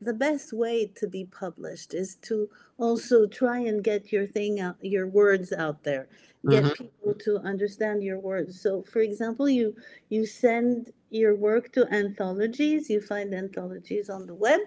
the 0.00 0.12
best 0.14 0.52
way 0.52 0.86
to 0.96 1.06
be 1.08 1.24
published 1.24 1.94
is 1.94 2.16
to 2.16 2.48
also 2.78 3.26
try 3.26 3.58
and 3.60 3.84
get 3.84 4.12
your 4.12 4.26
thing 4.26 4.58
out, 4.60 4.76
your 4.84 5.06
words 5.06 5.52
out 5.52 5.84
there, 5.84 6.08
get 6.48 6.64
Mhm. 6.64 6.74
people 6.74 7.14
to 7.14 7.38
understand 7.38 8.02
your 8.02 8.18
words. 8.18 8.60
So, 8.60 8.82
for 8.82 9.00
example, 9.00 9.48
you 9.48 9.76
you 10.10 10.26
send 10.26 10.92
your 11.12 11.34
work 11.36 11.72
to 11.72 11.86
anthologies. 11.92 12.90
You 12.90 13.00
find 13.00 13.34
anthologies 13.34 14.10
on 14.10 14.26
the 14.26 14.34
web. 14.34 14.60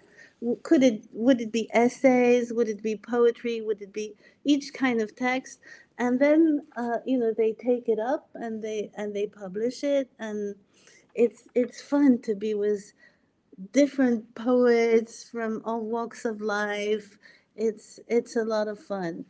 Could 0.64 0.84
it 0.84 1.08
would 1.14 1.42
it 1.42 1.52
be 1.52 1.70
essays? 1.74 2.54
Would 2.54 2.70
it 2.70 2.84
be 2.84 2.96
poetry? 2.96 3.62
Would 3.62 3.82
it 3.82 3.94
be 3.94 4.16
each 4.44 4.74
kind 4.74 5.02
of 5.02 5.16
text? 5.16 5.60
And 5.98 6.20
then 6.20 6.68
uh, 6.78 7.00
you 7.06 7.18
know 7.18 7.34
they 7.36 7.54
take 7.54 7.90
it 7.90 8.00
up 8.00 8.30
and 8.36 8.64
they 8.64 8.92
and 8.96 9.16
they 9.16 9.28
publish 9.28 9.84
it 9.84 10.10
and 10.20 10.56
it's 11.16 11.48
it's 11.56 11.82
fun 11.82 12.22
to 12.24 12.36
be 12.36 12.54
with 12.54 12.94
different 13.74 14.36
poets 14.36 15.30
from 15.30 15.62
all 15.66 15.82
walks 15.82 16.26
of 16.26 16.42
life. 16.42 17.18
It's 17.56 18.00
it's 18.08 18.36
a 18.36 18.44
lot 18.44 18.68
of 18.68 18.80
fun. 18.80 19.26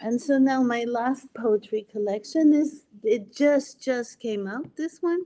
And 0.00 0.20
so 0.20 0.38
now 0.38 0.62
my 0.62 0.84
last 0.84 1.32
poetry 1.34 1.86
collection 1.90 2.52
is 2.52 2.84
it 3.02 3.34
just 3.34 3.82
just 3.82 4.20
came 4.20 4.46
out 4.46 4.76
this 4.76 4.98
one. 5.00 5.22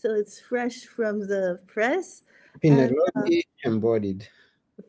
So 0.00 0.14
it's 0.14 0.38
fresh 0.38 0.84
from 0.84 1.26
the 1.26 1.58
press. 1.66 2.22
Penelope 2.62 3.44
embodied. 3.64 4.28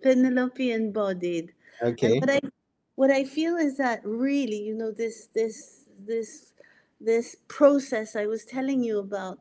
Penelope 0.04 0.72
embodied. 0.72 1.52
Okay. 1.82 2.18
And 2.18 2.22
what 2.22 2.30
I 2.30 2.40
what 2.94 3.12
I 3.12 3.24
feel 3.24 3.56
is 3.56 3.78
that 3.78 4.02
really, 4.04 4.62
you 4.62 4.76
know, 4.76 4.92
this 4.92 5.30
this 5.34 5.86
this 6.06 6.54
this 7.02 7.36
process 7.48 8.16
I 8.16 8.28
was 8.28 8.46
telling 8.46 8.84
you 8.84 9.00
about 9.00 9.40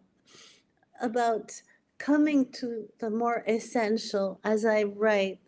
about 1.02 1.52
coming 1.98 2.50
to 2.52 2.88
the 3.00 3.10
more 3.10 3.44
essential 3.46 4.40
as 4.44 4.64
I 4.64 4.84
write. 4.84 5.40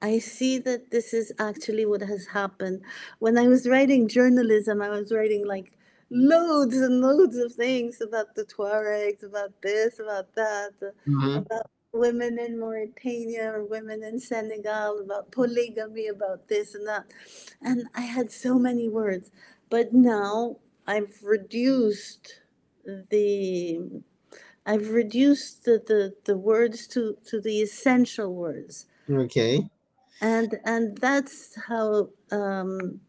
I 0.00 0.18
see 0.18 0.58
that 0.58 0.92
this 0.92 1.12
is 1.12 1.32
actually 1.40 1.86
what 1.86 2.02
has 2.02 2.26
happened. 2.26 2.82
When 3.18 3.36
I 3.36 3.48
was 3.48 3.66
writing 3.66 4.06
journalism, 4.06 4.80
I 4.80 4.90
was 4.90 5.10
writing 5.10 5.44
like 5.44 5.76
loads 6.14 6.76
and 6.76 7.00
loads 7.02 7.36
of 7.38 7.54
things 7.54 8.00
about 8.00 8.34
the 8.36 8.44
Tuaregs, 8.46 9.24
about 9.24 9.62
this, 9.62 9.98
about 10.00 10.34
that, 10.36 10.74
Mhm. 11.06 11.46
about 11.46 11.66
women 11.92 12.38
in 12.38 12.58
Mauritania 12.58 13.52
or 13.54 13.64
women 13.64 14.02
in 14.04 14.20
Senegal, 14.20 15.00
about 15.00 15.32
polygamy, 15.32 16.08
about 16.08 16.48
this 16.48 16.74
and 16.74 16.86
that. 16.88 17.06
And 17.62 17.88
I 17.94 18.02
had 18.02 18.30
so 18.32 18.58
many 18.58 18.88
words. 18.88 19.30
But 19.70 19.92
now 19.94 20.58
I've 20.86 21.22
reduced 21.22 22.40
the 22.84 23.80
I've 24.66 24.90
reduced 24.90 25.64
the, 25.64 25.82
the, 25.86 26.14
the 26.24 26.38
words 26.38 26.86
to, 26.88 27.18
to 27.26 27.40
the 27.40 27.62
essential 27.62 28.34
words. 28.34 28.86
Okay. 29.10 29.70
And 30.20 30.60
and 30.64 30.96
that's 30.98 31.56
how 31.68 32.10
um, 32.30 33.00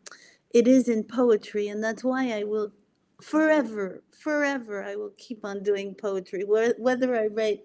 it 0.53 0.67
is 0.67 0.89
in 0.89 1.03
poetry, 1.05 1.67
and 1.67 1.83
that's 1.83 2.03
why 2.03 2.31
I 2.33 2.43
will 2.43 2.73
forever, 3.21 4.03
forever, 4.11 4.83
I 4.83 4.95
will 4.95 5.13
keep 5.17 5.45
on 5.45 5.63
doing 5.63 5.95
poetry. 5.95 6.43
Whether 6.45 7.15
I 7.15 7.27
write, 7.27 7.61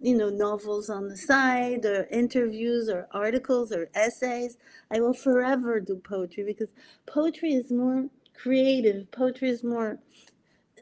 you 0.00 0.16
know, 0.16 0.30
novels 0.30 0.90
on 0.90 1.08
the 1.08 1.16
side, 1.16 1.84
or 1.84 2.06
interviews, 2.10 2.88
or 2.88 3.08
articles, 3.12 3.72
or 3.72 3.90
essays, 3.94 4.58
I 4.92 5.00
will 5.00 5.14
forever 5.14 5.80
do 5.80 5.96
poetry 5.96 6.44
because 6.44 6.70
poetry 7.06 7.52
is 7.54 7.70
more 7.70 8.06
creative. 8.34 9.10
Poetry 9.10 9.50
is 9.50 9.64
more. 9.64 9.98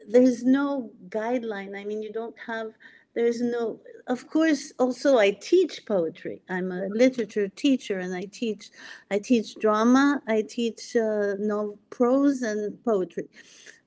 There's 0.07 0.43
no 0.43 0.91
guideline. 1.09 1.77
I 1.79 1.83
mean, 1.85 2.01
you 2.03 2.11
don't 2.13 2.35
have. 2.47 2.73
There's 3.17 3.41
no. 3.41 3.79
Of 4.05 4.29
course, 4.29 4.71
also 4.77 5.17
I 5.17 5.31
teach 5.31 5.87
poetry. 5.87 6.43
I'm 6.49 6.71
a 6.71 6.85
literature 6.85 7.47
teacher, 7.47 7.97
and 7.97 8.13
I 8.13 8.25
teach. 8.25 8.69
I 9.09 9.17
teach 9.17 9.55
drama. 9.55 10.21
I 10.27 10.43
teach 10.43 10.95
uh, 10.95 11.33
no 11.39 11.79
prose 11.89 12.43
and 12.43 12.77
poetry, 12.85 13.27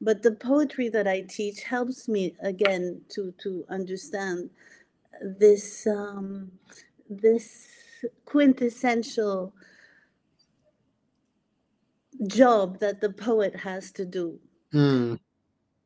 but 0.00 0.24
the 0.24 0.32
poetry 0.32 0.88
that 0.88 1.06
I 1.06 1.20
teach 1.20 1.62
helps 1.62 2.08
me 2.08 2.34
again 2.42 3.02
to 3.10 3.32
to 3.44 3.64
understand 3.68 4.50
this 5.38 5.86
um, 5.86 6.50
this 7.08 7.68
quintessential 8.24 9.54
job 12.26 12.80
that 12.80 13.00
the 13.00 13.10
poet 13.10 13.54
has 13.54 13.92
to 13.92 14.04
do. 14.04 14.40
Mm. 14.74 15.20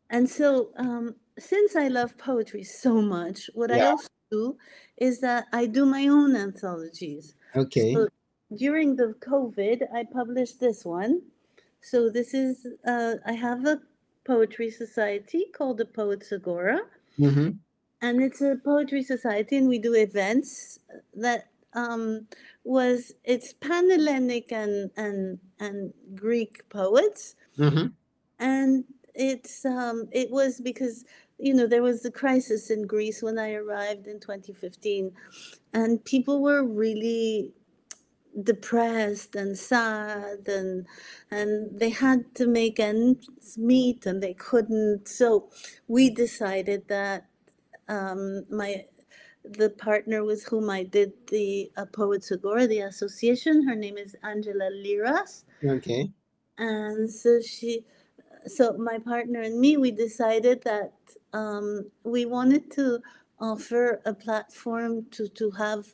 And 0.08 0.30
so, 0.30 0.70
um, 0.78 1.14
since 1.38 1.76
I 1.76 1.88
love 1.88 2.16
poetry 2.18 2.62
so 2.62 3.00
much, 3.02 3.50
what 3.54 3.70
I 3.70 3.80
also 3.80 4.08
do 4.30 4.58
is 4.96 5.20
that 5.20 5.46
I 5.52 5.66
do 5.66 5.84
my 5.86 6.06
own 6.06 6.36
anthologies. 6.36 7.34
Okay. 7.56 7.92
So 7.94 8.08
during 8.56 8.96
the 8.96 9.14
COVID, 9.20 9.82
I 9.92 10.04
published 10.04 10.60
this 10.60 10.84
one. 10.84 11.22
So 11.80 12.08
this 12.10 12.34
is 12.34 12.66
uh, 12.86 13.16
I 13.26 13.32
have 13.32 13.66
a 13.66 13.80
poetry 14.24 14.70
society 14.70 15.46
called 15.52 15.78
the 15.78 15.84
Poets 15.84 16.32
Agora, 16.32 16.80
hmm 17.16 17.50
and 18.00 18.22
it's 18.22 18.40
a 18.40 18.56
poetry 18.64 19.02
society, 19.02 19.56
and 19.56 19.68
we 19.68 19.78
do 19.78 19.94
events 19.94 20.78
that 21.14 21.48
um, 21.74 22.26
was 22.64 23.12
it's 23.24 23.52
Panhellenic 23.54 24.52
and 24.52 24.90
and 24.96 25.38
and 25.58 25.92
Greek 26.14 26.68
poets, 26.70 27.36
hmm 27.56 27.86
and 28.38 28.84
it's 29.14 29.64
um, 29.64 30.08
it 30.12 30.30
was 30.30 30.60
because 30.60 31.04
you 31.38 31.54
know 31.54 31.66
there 31.66 31.82
was 31.82 32.02
the 32.02 32.10
crisis 32.10 32.70
in 32.70 32.86
Greece 32.86 33.22
when 33.22 33.38
I 33.38 33.54
arrived 33.54 34.06
in 34.06 34.20
2015, 34.20 35.12
and 35.72 36.04
people 36.04 36.42
were 36.42 36.64
really 36.64 37.52
depressed 38.42 39.36
and 39.36 39.58
sad 39.58 40.48
and 40.48 40.86
and 41.30 41.78
they 41.80 41.90
had 41.90 42.34
to 42.34 42.46
make 42.46 42.80
ends 42.80 43.56
meet 43.58 44.06
and 44.06 44.22
they 44.22 44.34
couldn't 44.34 45.08
so 45.08 45.48
we 45.88 46.10
decided 46.10 46.88
that 46.88 47.26
um, 47.88 48.44
my 48.50 48.86
the 49.44 49.70
partner 49.70 50.24
with 50.24 50.44
whom 50.46 50.70
I 50.70 50.84
did 50.84 51.12
the 51.28 51.70
uh, 51.76 51.86
Poets 51.86 52.32
Agora, 52.32 52.66
the 52.66 52.80
association, 52.80 53.68
her 53.68 53.76
name 53.76 53.98
is 53.98 54.16
Angela 54.22 54.70
Liras, 54.70 55.44
Okay. 55.64 56.12
and 56.58 57.10
so 57.10 57.40
she, 57.40 57.84
so 58.46 58.76
my 58.78 58.98
partner 58.98 59.40
and 59.40 59.58
me, 59.58 59.76
we 59.76 59.90
decided 59.90 60.62
that 60.64 60.92
um, 61.32 61.90
we 62.04 62.24
wanted 62.24 62.70
to 62.72 63.00
offer 63.40 64.00
a 64.04 64.14
platform 64.14 65.06
to 65.10 65.28
to 65.28 65.50
have 65.52 65.86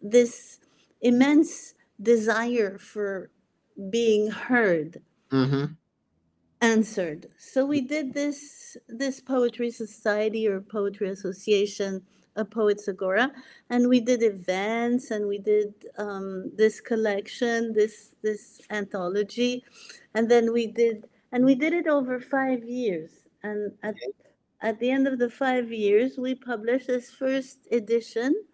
this 0.00 0.60
immense 1.00 1.74
desire 2.00 2.78
for 2.78 3.30
being 3.90 4.30
heard. 4.30 5.00
Hmm 5.30 5.64
answered. 6.62 7.26
So 7.36 7.66
we 7.66 7.80
did 7.80 8.14
this 8.14 8.76
this 8.88 9.20
poetry 9.20 9.70
society 9.70 10.48
or 10.48 10.60
poetry 10.60 11.10
association, 11.10 12.02
a 12.36 12.44
poets 12.44 12.88
agora, 12.88 13.32
and 13.68 13.88
we 13.88 14.00
did 14.00 14.22
events 14.22 15.10
and 15.10 15.26
we 15.26 15.38
did 15.38 15.74
um, 15.98 16.52
this 16.56 16.80
collection, 16.80 17.74
this 17.74 18.14
this 18.22 18.60
anthology, 18.70 19.64
and 20.14 20.30
then 20.30 20.52
we 20.52 20.68
did 20.68 21.08
and 21.32 21.44
we 21.44 21.54
did 21.54 21.72
it 21.72 21.86
over 21.86 22.20
five 22.20 22.64
years. 22.64 23.26
And 23.42 23.76
at 23.82 23.96
at 24.60 24.78
the 24.78 24.90
end 24.90 25.08
of 25.08 25.18
the 25.18 25.30
five 25.30 25.72
years, 25.72 26.16
we 26.18 26.34
published 26.36 26.86
this 26.86 27.10
first 27.10 27.66
edition 27.72 28.44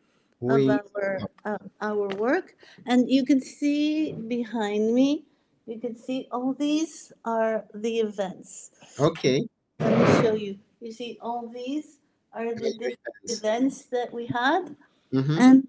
of 0.48 0.68
our 0.68 1.20
uh, 1.44 1.58
our 1.80 2.08
work, 2.16 2.56
and 2.86 3.10
you 3.10 3.24
can 3.24 3.40
see 3.40 4.12
behind 4.14 4.94
me. 4.94 5.26
You 5.66 5.78
can 5.80 5.96
see 5.96 6.28
all 6.32 6.54
these 6.54 7.12
are 7.24 7.66
the 7.74 7.98
events. 7.98 8.70
okay. 8.98 9.48
Let 9.80 9.98
me 9.98 10.06
show 10.06 10.34
you. 10.34 10.60
You 10.80 10.92
see, 10.92 11.18
all 11.20 11.48
these 11.48 11.98
are 12.32 12.54
the 12.54 12.70
different 12.70 13.16
events 13.28 13.86
that 13.86 14.12
we 14.12 14.26
had, 14.26 14.76
hmm 15.12 15.40
and 15.40 15.68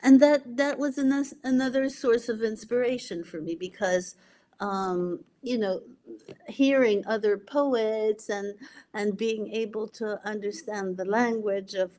and 0.00 0.20
that 0.20 0.56
that 0.56 0.78
was 0.78 0.98
an, 0.98 1.24
another 1.42 1.88
source 1.88 2.28
of 2.28 2.42
inspiration 2.42 3.24
for 3.24 3.40
me 3.40 3.54
because, 3.54 4.16
um, 4.60 5.24
you 5.42 5.58
know, 5.58 5.82
hearing 6.48 7.06
other 7.06 7.36
poets 7.38 8.28
and 8.30 8.54
and 8.94 9.16
being 9.16 9.52
able 9.52 9.88
to 9.88 10.20
understand 10.26 10.96
the 10.96 11.04
language 11.04 11.74
of 11.74 11.98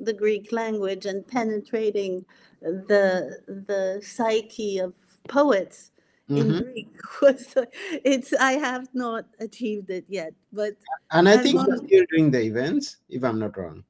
the 0.00 0.12
Greek 0.12 0.52
language 0.52 1.06
and 1.06 1.26
penetrating 1.26 2.24
the 2.60 3.40
the 3.46 4.00
psyche 4.04 4.78
of 4.78 4.94
poets 5.28 5.90
in 6.34 6.52
hmm 6.52 6.58
Greek 6.62 6.88
was 7.22 7.54
it's 8.04 8.32
I 8.34 8.52
have 8.52 8.88
not 8.94 9.26
achieved 9.40 9.90
it 9.90 10.04
yet, 10.08 10.34
but 10.52 10.74
And 11.12 11.28
I 11.28 11.36
think 11.38 11.60
you're 11.66 11.76
still 11.76 12.04
doing 12.10 12.30
the 12.30 12.42
events, 12.42 12.96
if 13.08 13.22
I'm 13.22 13.38
not 13.38 13.56
wrong. 13.56 13.84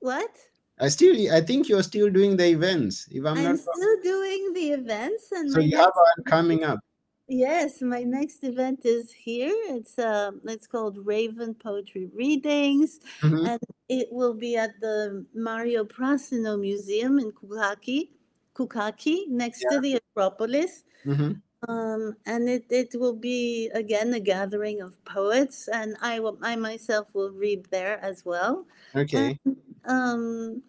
what? 0.00 0.38
I 0.78 0.88
still, 0.88 1.32
I 1.32 1.40
think 1.40 1.68
you're 1.68 1.82
still 1.82 2.10
doing 2.10 2.36
the 2.36 2.46
events, 2.48 3.08
if 3.10 3.24
I'm 3.24 3.42
I'm 3.42 3.42
not 3.42 3.58
wrong. 3.66 3.76
still 3.76 4.00
doing 4.02 4.52
the 4.54 4.70
events 4.72 5.30
and 5.32 5.50
So 5.50 5.60
you 5.60 5.76
have 5.76 5.90
one 5.94 6.24
coming 6.26 6.64
up. 6.64 6.80
Yes, 7.28 7.80
my 7.82 8.02
next 8.02 8.44
event 8.44 8.80
is 8.84 9.12
here. 9.12 9.54
It's 9.76 9.98
um 9.98 10.40
it's 10.44 10.66
called 10.66 10.98
Raven 11.06 11.54
Poetry 11.54 12.06
Readings 12.06 13.00
hmm 13.20 13.44
and 13.44 13.60
it 13.88 14.08
will 14.10 14.34
be 14.34 14.56
at 14.56 14.80
the 14.80 15.26
Mario 15.34 15.84
Prasino 15.84 16.58
Museum 16.58 17.18
in 17.18 17.32
Kukaki, 17.32 18.12
Kukaki 18.54 19.26
next 19.28 19.60
Yeah. 19.62 19.68
to 19.70 19.80
the 19.80 19.96
Acropolis. 20.16 20.84
hmm 21.04 21.44
Um, 21.68 22.16
and 22.26 22.48
it, 22.48 22.66
it 22.70 22.94
will 22.94 23.16
be 23.16 23.68
again 23.74 24.12
a 24.14 24.20
gathering 24.20 24.80
of 24.82 25.02
poets, 25.04 25.68
and 25.68 25.96
I 26.02 26.20
will 26.20 26.38
I 26.42 26.56
myself 26.56 27.14
will 27.14 27.30
read 27.30 27.66
there 27.70 27.98
as 28.04 28.24
well. 28.24 28.66
Okay. 28.94 29.38
And 29.44 29.56
um, 29.86 30.62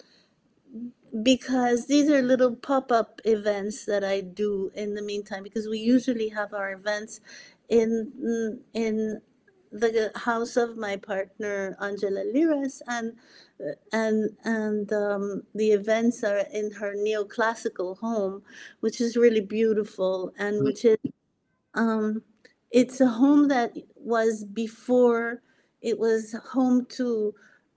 because 1.23 1.87
these 1.87 2.09
are 2.09 2.21
little 2.21 2.55
pop 2.55 2.91
up 2.91 3.21
events 3.25 3.85
that 3.85 4.03
I 4.03 4.21
do 4.21 4.71
in 4.75 4.95
the 4.95 5.01
meantime, 5.01 5.43
because 5.43 5.67
we 5.67 5.79
usually 5.79 6.29
have 6.29 6.53
our 6.53 6.71
events 6.73 7.21
in 7.69 8.11
mm, 8.21 8.59
in 8.73 9.21
the 9.71 10.11
house 10.15 10.57
of 10.57 10.77
my 10.77 10.97
partner 10.97 11.77
Angela 11.81 12.23
Liras, 12.33 12.81
and 12.87 13.13
uh, 13.61 13.73
and 13.93 14.31
and 14.45 14.91
um, 14.93 15.43
the 15.55 15.71
events 15.71 16.23
are 16.23 16.45
in 16.53 16.71
her 16.73 16.95
neoclassical 16.95 17.99
home, 17.99 18.43
which 18.81 19.01
is 19.01 19.17
really 19.17 19.41
beautiful, 19.41 20.33
and 20.39 20.57
Mm. 20.61 20.65
which 20.65 20.85
is 20.85 20.97
um, 21.75 22.23
it's 22.71 23.01
a 23.01 23.07
home 23.07 23.47
that 23.49 23.73
was 23.95 24.45
before 24.45 25.41
it 25.81 25.99
was 25.99 26.35
home 26.53 26.85
to 26.87 27.33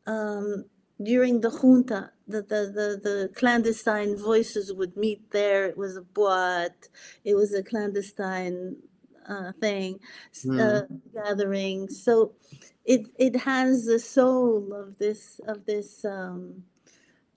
um, 0.06 0.64
during 1.02 1.40
the 1.40 1.50
junta 1.50 2.10
the, 2.28 2.42
the, 2.42 2.72
the, 2.74 3.00
the 3.10 3.30
clandestine 3.36 4.16
voices 4.18 4.72
would 4.74 4.96
meet 4.96 5.30
there 5.32 5.66
it 5.66 5.78
was 5.78 5.96
a 5.96 6.02
boat 6.02 6.88
it 7.24 7.34
was 7.36 7.54
a 7.54 7.64
clandestine 7.64 8.76
uh, 9.28 9.52
thing 9.60 10.00
Mm. 10.46 10.60
uh, 10.60 10.82
gathering 11.14 11.88
so 11.90 12.32
it 12.86 13.08
it 13.18 13.36
has 13.36 13.86
the 13.86 13.98
soul 13.98 14.72
of 14.74 14.98
this 14.98 15.40
of 15.48 15.66
this 15.66 16.04
um, 16.04 16.64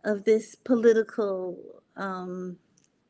of 0.04 0.24
this 0.26 0.56
political 0.56 1.58
um, 1.98 2.58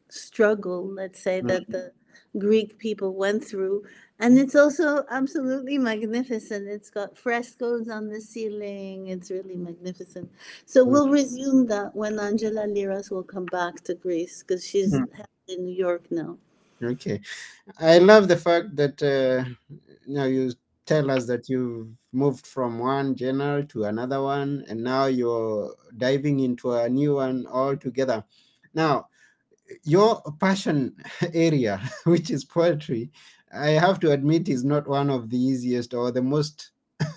struggle, 0.10 0.88
let's 0.92 1.22
say, 1.22 1.42
Mm. 1.42 1.48
that 1.48 1.72
the 1.72 1.94
Greek 2.38 2.78
people 2.78 3.14
went 3.14 3.44
through. 3.44 3.84
And 4.20 4.38
it's 4.38 4.56
also 4.56 5.04
absolutely 5.10 5.78
magnificent. 5.78 6.68
It's 6.68 6.90
got 6.90 7.18
frescoes 7.18 7.90
on 7.90 8.10
the 8.10 8.22
ceiling. 8.22 9.08
It's 9.08 9.32
really 9.32 9.56
magnificent. 9.58 10.30
So 10.66 10.86
Mm. 10.86 10.92
we'll 10.92 11.10
resume 11.10 11.68
that 11.68 11.96
when 11.96 12.20
Angela 12.20 12.68
Liras 12.68 13.10
will 13.10 13.24
come 13.24 13.46
back 13.46 13.82
to 13.86 13.96
Greece 13.96 14.44
because 14.44 14.66
she's 14.66 14.94
Mm. 14.94 15.08
in 15.48 15.66
New 15.66 15.76
York 15.76 16.12
now. 16.12 16.38
Okay. 16.84 17.20
I 17.80 18.00
love 18.00 18.28
the 18.28 18.38
fact 18.38 18.76
that 18.76 19.02
uh, 19.04 19.46
now 20.08 20.26
you 20.26 20.52
tell 20.86 21.12
us 21.12 21.26
that 21.28 21.48
you've 21.48 21.90
moved 22.12 22.46
from 22.46 22.80
one 22.80 23.16
journal 23.16 23.64
to 23.68 23.86
another 23.86 24.22
one, 24.22 24.66
and 24.68 24.84
now 24.84 25.06
you're 25.06 25.76
diving 25.98 26.40
into 26.40 26.74
a 26.74 26.90
new 26.90 27.16
one 27.16 27.46
altogether. 27.48 28.24
Now, 28.74 29.08
your 29.84 30.22
passion 30.40 30.96
area, 31.34 31.82
which 32.06 32.30
is 32.30 32.46
poetry, 32.46 33.12
I 33.54 33.72
have 33.72 34.00
to 34.02 34.12
admit 34.12 34.50
is 34.50 34.64
not 34.64 34.88
one 34.88 35.10
of 35.10 35.30
the 35.30 35.38
easiest 35.38 35.94
or 35.94 36.12
the 36.12 36.22
most 36.22 36.72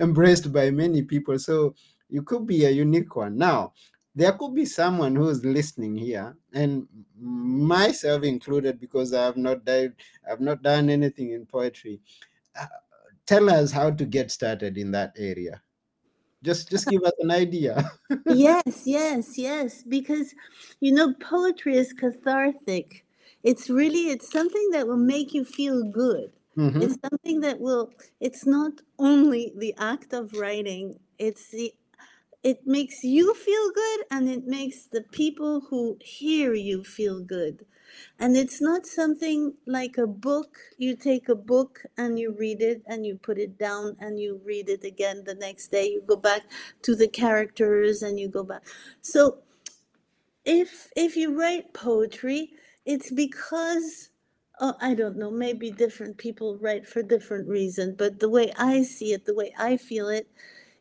embraced 0.00 0.52
by 0.52 0.70
many 0.70 1.02
people. 1.02 1.38
So 1.38 1.74
you 2.08 2.22
could 2.22 2.46
be 2.46 2.64
a 2.64 2.70
unique 2.70 3.16
one. 3.16 3.36
Now, 3.36 3.72
there 4.14 4.32
could 4.32 4.54
be 4.54 4.64
someone 4.64 5.16
who's 5.16 5.44
listening 5.44 5.96
here, 5.96 6.36
and 6.52 6.86
myself 7.18 8.22
included, 8.22 8.78
because 8.78 9.12
I 9.12 9.24
have 9.24 9.36
not 9.36 9.64
dived, 9.64 10.00
I've 10.30 10.40
not 10.40 10.62
done 10.62 10.88
anything 10.88 11.32
in 11.32 11.46
poetry. 11.46 12.00
Uh, 12.58 12.66
tell 13.26 13.50
us 13.50 13.72
how 13.72 13.90
to 13.90 14.04
get 14.04 14.30
started 14.30 14.78
in 14.78 14.92
that 14.92 15.14
area. 15.18 15.60
Just, 16.44 16.70
just 16.70 16.88
give 16.88 17.02
us 17.02 17.12
an 17.20 17.30
idea. 17.30 17.90
yes, 18.26 18.82
yes, 18.86 19.38
yes. 19.38 19.82
Because, 19.82 20.34
you 20.80 20.92
know, 20.92 21.14
poetry 21.14 21.76
is 21.76 21.92
cathartic. 21.92 23.04
It's 23.42 23.68
really, 23.70 24.10
it's 24.10 24.30
something 24.30 24.70
that 24.72 24.86
will 24.86 24.96
make 25.14 25.34
you 25.34 25.44
feel 25.44 25.82
good. 25.84 26.32
Mhm. 26.56 26.82
It's 26.82 26.96
something 27.08 27.40
that 27.40 27.60
will, 27.60 27.92
it's 28.20 28.46
not 28.46 28.72
only 28.98 29.52
the 29.56 29.74
act 29.78 30.12
of 30.12 30.32
writing, 30.34 30.98
it's 31.18 31.50
the, 31.50 31.72
it 32.42 32.66
makes 32.66 33.02
you 33.02 33.34
feel 33.34 33.70
good 33.72 34.00
and 34.10 34.28
it 34.28 34.46
makes 34.46 34.86
the 34.86 35.02
people 35.12 35.62
who 35.70 35.98
hear 36.00 36.54
you 36.54 36.84
feel 36.84 37.20
good. 37.22 37.66
And 38.18 38.36
it's 38.36 38.60
not 38.60 38.86
something 38.86 39.54
like 39.66 39.98
a 39.98 40.06
book. 40.06 40.58
You 40.78 40.96
take 40.96 41.28
a 41.28 41.34
book 41.34 41.82
and 41.96 42.18
you 42.18 42.34
read 42.38 42.60
it 42.60 42.82
and 42.86 43.06
you 43.06 43.16
put 43.16 43.38
it 43.38 43.58
down 43.58 43.96
and 44.00 44.20
you 44.20 44.40
read 44.44 44.68
it 44.68 44.84
again 44.84 45.24
the 45.24 45.34
next 45.34 45.68
day. 45.68 45.86
You 45.88 46.02
go 46.06 46.16
back 46.16 46.42
to 46.82 46.94
the 46.94 47.08
characters 47.08 48.02
and 48.02 48.18
you 48.18 48.28
go 48.28 48.44
back. 48.44 48.62
So 49.02 49.38
if 50.44 50.88
if 50.96 51.16
you 51.16 51.38
write 51.38 51.72
poetry, 51.72 52.52
it's 52.84 53.10
because 53.10 54.10
oh, 54.60 54.74
I 54.80 54.94
don't 54.94 55.16
know, 55.16 55.30
maybe 55.30 55.70
different 55.70 56.18
people 56.18 56.58
write 56.58 56.86
for 56.86 57.02
different 57.02 57.48
reasons, 57.48 57.94
but 57.98 58.20
the 58.20 58.28
way 58.28 58.52
I 58.56 58.82
see 58.82 59.12
it, 59.12 59.24
the 59.26 59.34
way 59.34 59.52
I 59.58 59.76
feel 59.76 60.08
it, 60.08 60.28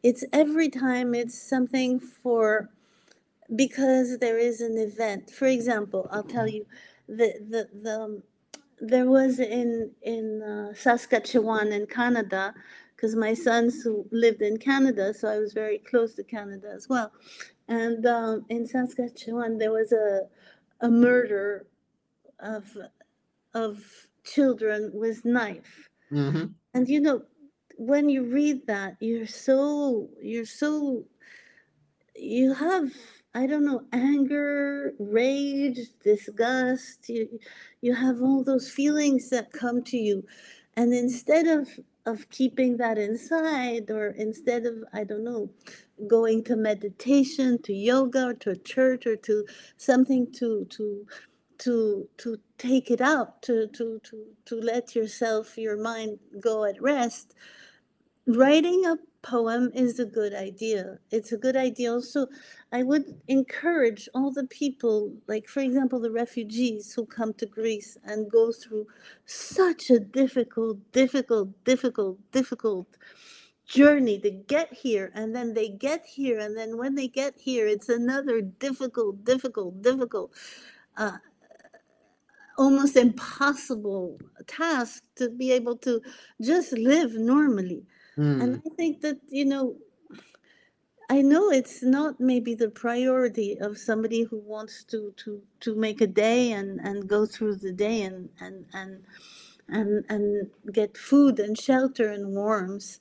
it's 0.04 0.24
every 0.32 0.70
time 0.70 1.16
it's 1.16 1.42
something 1.42 2.00
for 2.00 2.70
because 3.56 4.20
there 4.20 4.38
is 4.38 4.62
an 4.62 4.78
event. 4.78 5.32
For 5.32 5.48
example, 5.48 6.08
I'll 6.12 6.24
tell 6.24 6.48
you, 6.48 6.66
the 7.08 7.34
the 7.50 7.70
the 7.82 8.22
there 8.80 9.10
was 9.10 9.40
in 9.40 9.92
in 10.02 10.42
uh, 10.42 10.74
Saskatchewan 10.74 11.72
in 11.72 11.86
Canada, 11.88 12.54
because 12.96 13.16
my 13.16 13.34
sons 13.34 13.86
lived 14.12 14.42
in 14.42 14.58
Canada, 14.58 15.14
so 15.14 15.28
I 15.30 15.40
was 15.40 15.54
very 15.54 15.80
close 15.80 16.16
to 16.16 16.24
Canada 16.24 16.72
as 16.74 16.90
well. 16.90 17.12
And 17.68 18.06
um, 18.06 18.46
in 18.50 18.68
Saskatchewan, 18.68 19.58
there 19.58 19.72
was 19.72 19.92
a 19.92 20.22
a 20.82 20.90
murder 20.90 21.68
of 22.40 22.76
of 23.54 23.84
children 24.24 24.92
with 24.94 25.26
knife. 25.26 25.90
hmm 26.10 26.46
And 26.74 26.90
you 26.90 27.00
know, 27.00 27.24
when 27.78 28.10
you 28.10 28.24
read 28.24 28.68
that, 28.68 28.98
you're 29.00 29.28
so 29.28 30.10
you're 30.22 30.46
so 30.46 31.06
you 32.16 32.54
have 32.54 32.92
I 33.34 33.48
don't 33.48 33.66
know 33.66 33.84
anger, 33.94 34.94
rage, 35.00 35.80
disgust. 36.04 37.10
You 37.10 37.40
you 37.82 37.96
have 37.96 38.22
all 38.22 38.44
those 38.44 38.70
feelings 38.70 39.30
that 39.32 39.54
come 39.54 39.84
to 39.86 39.98
you, 39.98 40.26
and 40.78 40.94
instead 40.94 41.48
of 41.48 41.70
of 42.06 42.30
keeping 42.30 42.78
that 42.78 42.98
inside, 43.00 43.90
or 43.92 44.10
instead 44.10 44.66
of 44.68 44.84
I 44.94 45.06
don't 45.06 45.24
know 45.24 45.52
going 46.08 46.44
to 46.46 46.58
meditation, 46.58 47.62
to 47.64 47.74
yoga, 47.74 48.28
or 48.30 48.36
to 48.36 48.52
a 48.52 48.58
church, 48.58 49.08
or 49.08 49.16
to 49.18 49.46
something 49.78 50.32
to 50.34 50.66
to 50.72 51.08
to 51.60 52.10
to 52.18 52.38
take 52.58 52.92
it 52.92 53.02
out, 53.02 53.42
to 53.44 53.68
to 53.70 54.02
to 54.04 54.26
to 54.48 54.56
let 54.62 54.96
yourself 54.96 55.58
your 55.58 55.78
mind 55.78 56.20
go 56.42 56.66
at 56.66 56.82
rest 56.82 57.34
writing 58.26 58.86
a 58.86 58.98
poem 59.22 59.72
is 59.74 60.00
a 60.00 60.06
good 60.06 60.34
idea. 60.34 61.00
It's 61.10 61.32
a 61.32 61.38
good 61.38 61.56
idea. 61.56 61.92
Also, 61.92 62.28
I 62.72 62.84
would 62.84 63.22
encourage 63.28 64.10
all 64.14 64.32
the 64.32 64.46
people, 64.46 65.14
like, 65.28 65.48
for 65.48 65.62
example, 65.62 66.00
the 66.00 66.12
refugees 66.12 66.94
who 66.94 67.06
come 67.06 67.34
to 67.36 67.46
Greece 67.46 67.98
and 68.04 68.30
go 68.30 68.52
through 68.52 68.88
such 69.26 69.90
a 69.90 70.00
difficult, 70.00 70.92
difficult, 70.92 71.64
difficult, 71.64 72.20
difficult 72.32 72.88
journey 73.66 74.20
to 74.20 74.30
get 74.30 74.74
here. 74.74 75.12
And 75.16 75.36
then 75.36 75.54
they 75.54 75.70
get 75.70 76.06
here. 76.06 76.40
And 76.40 76.58
then 76.58 76.78
when 76.78 76.96
they 76.96 77.08
get 77.08 77.36
here, 77.38 77.66
it's 77.68 77.90
another 77.90 78.42
difficult, 78.42 79.24
difficult, 79.24 79.82
difficult. 79.82 80.34
Uh, 80.98 81.18
almost 82.58 82.96
impossible 82.96 84.20
task 84.46 85.04
to 85.16 85.30
be 85.30 85.52
able 85.52 85.76
to 85.76 86.02
just 86.40 86.74
live 86.74 87.14
normally 87.16 87.84
Mm. 88.18 88.42
and 88.42 88.62
I 88.66 88.70
think 88.76 89.02
that, 89.02 89.20
you 89.30 89.46
know, 89.46 89.78
I 91.10 91.22
know 91.22 91.52
it's 91.52 91.84
not 91.84 92.20
maybe 92.20 92.56
the 92.56 92.70
priority 92.70 93.58
of 93.60 93.78
somebody 93.78 94.24
who 94.24 94.38
wants 94.38 94.84
to 94.86 95.14
to 95.18 95.42
to 95.62 95.76
make 95.76 96.02
a 96.02 96.08
day 96.08 96.52
and 96.52 96.80
and 96.82 97.08
go 97.08 97.26
through 97.26 97.58
the 97.58 97.74
day 97.74 98.02
and 98.02 98.30
and 98.40 98.66
and 98.74 99.04
and 99.70 100.06
and 100.10 100.52
get 100.72 100.98
food 100.98 101.40
and 101.40 101.58
shelter 101.60 102.10
and 102.10 102.34
warmth, 102.36 103.00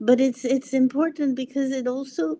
but 0.00 0.20
it's 0.20 0.44
it's 0.44 0.72
important 0.74 1.36
because 1.36 1.70
it 1.72 1.86
also 1.86 2.38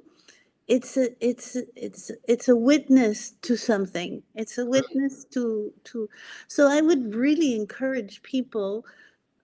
it's 0.68 0.96
a 0.96 1.08
it's 1.20 1.56
it's 1.76 2.10
it's 2.28 2.48
a 2.48 2.56
witness 2.56 3.32
to 3.42 3.56
something. 3.56 4.22
It's 4.34 4.58
a 4.58 4.66
witness 4.66 5.24
to 5.26 5.72
to. 5.84 6.08
So 6.48 6.68
I 6.70 6.80
would 6.80 7.14
really 7.14 7.54
encourage 7.56 8.22
people 8.22 8.86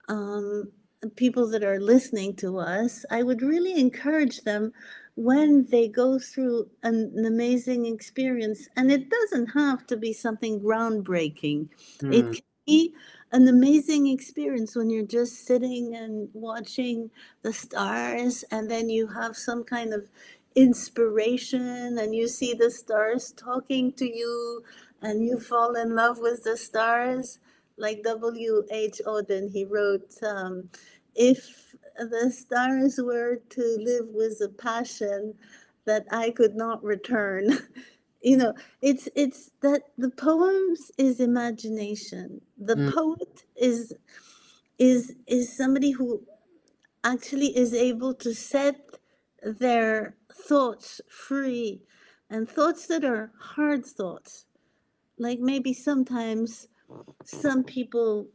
um, 0.09 0.71
people 1.15 1.47
that 1.49 1.63
are 1.63 1.79
listening 1.79 2.35
to 2.37 2.59
us, 2.59 3.05
I 3.09 3.23
would 3.23 3.41
really 3.41 3.79
encourage 3.79 4.41
them 4.41 4.73
when 5.15 5.65
they 5.69 5.87
go 5.87 6.19
through 6.19 6.69
an, 6.83 7.11
an 7.15 7.25
amazing 7.25 7.85
experience, 7.85 8.67
and 8.75 8.91
it 8.91 9.09
doesn't 9.09 9.47
have 9.47 9.85
to 9.87 9.97
be 9.97 10.13
something 10.13 10.59
groundbreaking. 10.61 11.69
It 12.09 12.31
Mm. 12.31 12.33
can 12.33 12.43
be 12.65 12.93
an 13.31 13.47
amazing 13.47 14.07
experience 14.07 14.75
when 14.75 14.89
you're 14.89 15.05
just 15.05 15.45
sitting 15.45 15.95
and 15.95 16.29
watching 16.33 17.11
the 17.41 17.53
stars, 17.53 18.43
and 18.51 18.69
then 18.69 18.89
you 18.89 19.07
have 19.07 19.35
some 19.35 19.63
kind 19.63 19.93
of 19.93 20.09
inspiration, 20.55 21.97
and 21.97 22.15
you 22.15 22.27
see 22.27 22.53
the 22.53 22.71
stars 22.71 23.31
talking 23.33 23.91
to 23.93 24.05
you, 24.05 24.63
and 25.01 25.23
you 25.25 25.39
fall 25.39 25.75
in 25.75 25.95
love 25.95 26.19
with 26.19 26.43
the 26.43 26.57
stars 26.57 27.39
like 27.79 28.03
W.H. 28.03 29.01
Auden, 29.07 29.51
he 29.51 29.65
wrote, 29.65 30.13
um, 30.23 30.69
if 31.15 31.75
the 31.97 32.31
stars 32.31 32.99
were 33.03 33.37
to 33.51 33.77
live 33.81 34.07
with 34.13 34.41
a 34.41 34.49
passion 34.49 35.35
that 35.85 36.05
I 36.11 36.31
could 36.31 36.55
not 36.55 36.83
return. 36.83 37.57
you 38.21 38.37
know, 38.37 38.53
it's 38.81 39.09
it's 39.15 39.51
that 39.61 39.83
the 39.97 40.11
poems 40.11 40.91
is 40.97 41.19
imagination. 41.19 42.41
The 42.57 42.77
Mm. 42.77 42.93
poet 42.93 43.45
is 43.57 43.93
is 44.79 45.15
is 45.27 45.55
somebody 45.57 45.91
who 45.91 46.23
actually 47.03 47.57
is 47.57 47.73
able 47.73 48.13
to 48.15 48.33
set 48.35 48.77
their 49.43 50.15
thoughts 50.33 51.01
free 51.09 51.81
and 52.29 52.49
thoughts 52.49 52.87
that 52.87 53.05
are 53.05 53.31
hard 53.39 53.85
thoughts. 53.85 54.45
Like 55.17 55.39
maybe 55.39 55.73
sometimes 55.73 56.67
some 57.25 57.63
people 57.63 58.27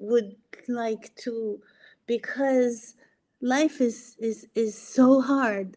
would 0.00 0.36
like 0.68 1.14
to 1.16 1.60
because 2.06 2.96
life 3.42 3.80
is 3.80 4.16
is 4.20 4.46
is 4.54 4.76
so 4.78 5.20
hard. 5.22 5.76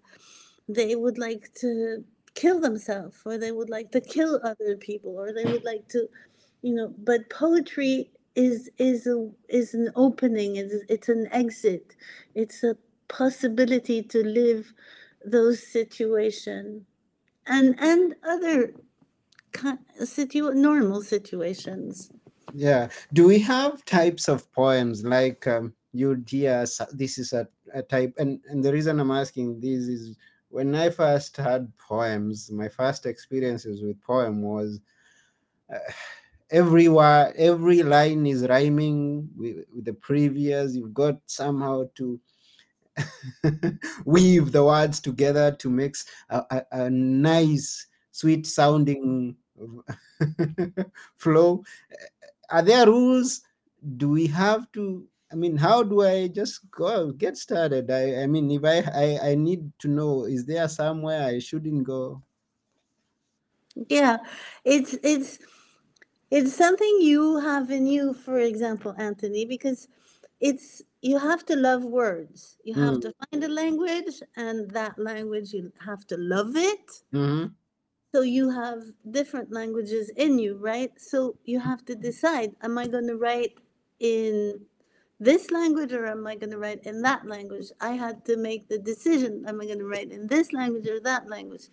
They 0.69 0.95
would 0.95 1.17
like 1.17 1.53
to 1.61 2.03
kill 2.35 2.59
themselves 2.61 3.17
or 3.25 3.37
they 3.37 3.51
would 3.51 3.69
like 3.69 3.91
to 3.93 4.01
kill 4.01 4.39
other 4.43 4.77
people 4.77 5.17
or 5.17 5.33
they 5.33 5.45
would 5.45 5.65
like 5.65 5.87
to 5.89 6.07
you 6.63 6.73
know 6.75 6.93
but 6.99 7.29
poetry 7.29 8.11
is 8.35 8.69
is 8.79 9.07
a 9.07 9.29
is 9.49 9.73
an 9.73 9.91
opening 9.95 10.57
it's, 10.57 10.75
it's 10.89 11.09
an 11.09 11.27
exit. 11.31 11.95
It's 12.35 12.63
a 12.63 12.77
possibility 13.09 14.03
to 14.03 14.23
live 14.23 14.73
those 15.25 15.63
situation 15.65 16.85
and 17.47 17.75
and 17.79 18.15
other 18.23 18.73
ki- 19.53 20.05
situ- 20.05 20.53
normal 20.55 21.01
situations 21.01 22.11
Yeah. 22.53 22.89
Do 23.13 23.27
we 23.27 23.39
have 23.39 23.85
types 23.85 24.27
of 24.27 24.51
poems 24.51 25.03
like 25.03 25.47
um, 25.47 25.73
you'd 25.93 26.29
hear 26.29 26.65
this 26.93 27.17
is 27.17 27.33
a, 27.33 27.47
a 27.73 27.81
type, 27.81 28.13
and, 28.17 28.39
and 28.49 28.63
the 28.63 28.73
reason 28.73 28.99
I'm 28.99 29.11
asking 29.11 29.59
this 29.59 29.87
is 29.87 30.15
when 30.49 30.75
I 30.75 30.89
first 30.89 31.37
had 31.37 31.71
poems, 31.77 32.51
my 32.51 32.67
first 32.67 33.05
experiences 33.05 33.81
with 33.81 34.01
poem 34.01 34.41
was 34.41 34.79
uh, 35.73 35.77
every 36.49 36.89
word, 36.89 37.33
every 37.37 37.83
line 37.83 38.27
is 38.27 38.45
rhyming 38.47 39.29
with, 39.35 39.65
with 39.73 39.85
the 39.85 39.93
previous. 39.93 40.75
You've 40.75 40.93
got 40.93 41.17
somehow 41.25 41.85
to 41.95 42.19
weave 44.05 44.51
the 44.51 44.63
words 44.63 44.99
together 44.99 45.51
to 45.53 45.69
make 45.69 45.95
a 46.29 46.89
nice, 46.89 47.87
sweet 48.11 48.45
sounding 48.45 49.37
flow. 51.15 51.63
Are 52.51 52.61
there 52.61 52.85
rules? 52.85 53.41
Do 53.97 54.09
we 54.09 54.27
have 54.27 54.71
to? 54.73 55.07
I 55.31 55.35
mean, 55.35 55.57
how 55.57 55.83
do 55.83 56.01
I 56.01 56.27
just 56.27 56.69
go 56.71 57.11
get 57.13 57.37
started? 57.37 57.89
I, 57.89 58.23
I 58.23 58.27
mean, 58.27 58.51
if 58.51 58.63
I, 58.65 58.79
I 59.05 59.31
I 59.31 59.35
need 59.35 59.71
to 59.79 59.87
know, 59.87 60.25
is 60.25 60.45
there 60.45 60.67
somewhere 60.67 61.23
I 61.23 61.39
shouldn't 61.39 61.83
go? 61.85 62.23
yeah 63.89 64.17
it's 64.65 64.93
it's 65.03 65.39
it's 66.31 66.53
something 66.55 66.99
you 67.01 67.39
have 67.39 67.71
in 67.71 67.87
you 67.87 68.13
for 68.13 68.39
example 68.39 68.95
anthony 68.97 69.45
because 69.45 69.87
it's 70.41 70.81
you 71.01 71.19
have 71.19 71.45
to 71.45 71.55
love 71.55 71.83
words 71.83 72.57
you 72.63 72.75
have 72.75 72.99
Mm, 72.99 73.01
to 73.01 73.13
find 73.31 73.43
a 73.43 73.49
language 73.49 74.21
and 74.35 74.71
that 74.71 74.97
language 74.99 75.53
you 75.53 75.71
have 75.85 76.05
to 76.07 76.17
love 76.17 76.55
it 76.55 77.03
hmm 77.11 77.55
so 78.11 78.21
you 78.21 78.49
have 78.49 78.83
different 79.11 79.51
languages 79.51 80.11
in 80.17 80.39
you 80.39 80.57
right 80.57 80.91
so 80.97 81.35
you 81.45 81.59
have 81.59 81.85
to 81.85 81.95
decide 81.95 82.51
am 82.61 82.77
i 82.77 82.87
going 82.87 83.07
to 83.07 83.17
write 83.17 83.53
in 83.99 84.59
this 85.19 85.51
language 85.51 85.93
or 85.93 86.07
am 86.07 86.25
i 86.27 86.35
going 86.35 86.51
to 86.51 86.57
write 86.57 86.83
in 86.85 87.01
that 87.01 87.25
language 87.27 87.67
i 87.81 87.91
had 87.91 88.23
to 88.25 88.37
make 88.37 88.67
the 88.69 88.79
decision 88.79 89.43
am 89.47 89.61
i 89.61 89.65
going 89.65 89.79
to 89.79 89.85
write 89.87 90.11
in 90.11 90.27
this 90.27 90.53
language 90.53 90.87
or 90.87 90.99
that 90.99 91.29
language 91.29 91.67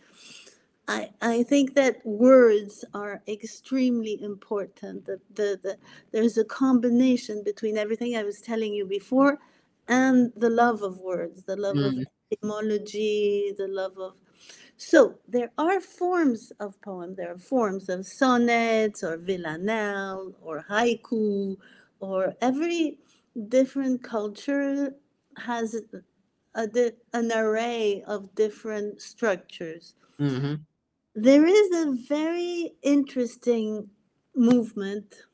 I, 0.88 1.10
I 1.20 1.42
think 1.42 1.74
that 1.74 2.04
words 2.06 2.82
are 2.94 3.22
extremely 3.28 4.22
important. 4.22 5.04
The, 5.04 5.20
the, 5.34 5.60
the, 5.62 5.78
there's 6.12 6.38
a 6.38 6.44
combination 6.44 7.42
between 7.44 7.76
everything 7.76 8.16
I 8.16 8.22
was 8.22 8.40
telling 8.40 8.72
you 8.72 8.86
before 8.86 9.38
and 9.86 10.32
the 10.34 10.48
love 10.48 10.82
of 10.82 10.98
words, 11.00 11.44
the 11.44 11.56
love 11.56 11.76
of 11.76 11.92
mm, 11.92 12.04
etymology, 12.32 13.52
the 13.56 13.68
love 13.68 13.98
of. 13.98 14.14
So 14.78 15.16
there 15.28 15.52
are 15.58 15.80
forms 15.80 16.52
of 16.60 16.80
poem. 16.82 17.16
There 17.16 17.32
are 17.34 17.38
forms 17.38 17.90
of 17.90 18.06
sonnets 18.06 19.04
or 19.04 19.18
villanelle 19.18 20.34
or 20.42 20.66
haiku, 20.70 21.58
or 22.00 22.36
every 22.42 23.00
different 23.48 24.04
culture 24.04 24.94
has 25.38 25.76
a, 26.56 26.92
an 27.14 27.32
array 27.32 28.02
of 28.06 28.34
different 28.36 29.02
structures 29.02 29.94
hmm 30.18 30.54
there 31.14 31.46
is 31.46 31.70
a 31.72 31.96
very 32.08 32.74
interesting 32.82 33.90
movement 34.36 35.24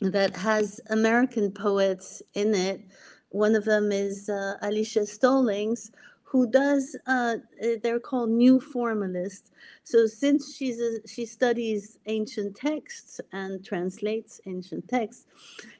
that 0.00 0.36
has 0.36 0.80
American 0.90 1.52
poets 1.52 2.22
in 2.34 2.54
it. 2.54 2.82
One 3.30 3.54
of 3.54 3.64
them 3.66 3.92
is 3.92 4.30
uh, 4.30 4.54
Alicia 4.62 5.06
Stallings, 5.06 5.92
who 6.30 6.46
does, 6.50 6.96
uh, 7.06 7.36
eh, 7.60 7.76
they're 7.82 8.00
called 8.00 8.30
new 8.30 8.60
formalists. 8.60 9.50
So 9.84 10.06
since 10.06 10.54
she's 10.54 10.78
a, 10.80 11.06
she 11.06 11.24
studies 11.24 11.98
ancient 12.06 12.54
texts 12.56 13.20
and 13.32 13.64
translates 13.64 14.40
ancient 14.46 14.88
texts, 14.88 15.24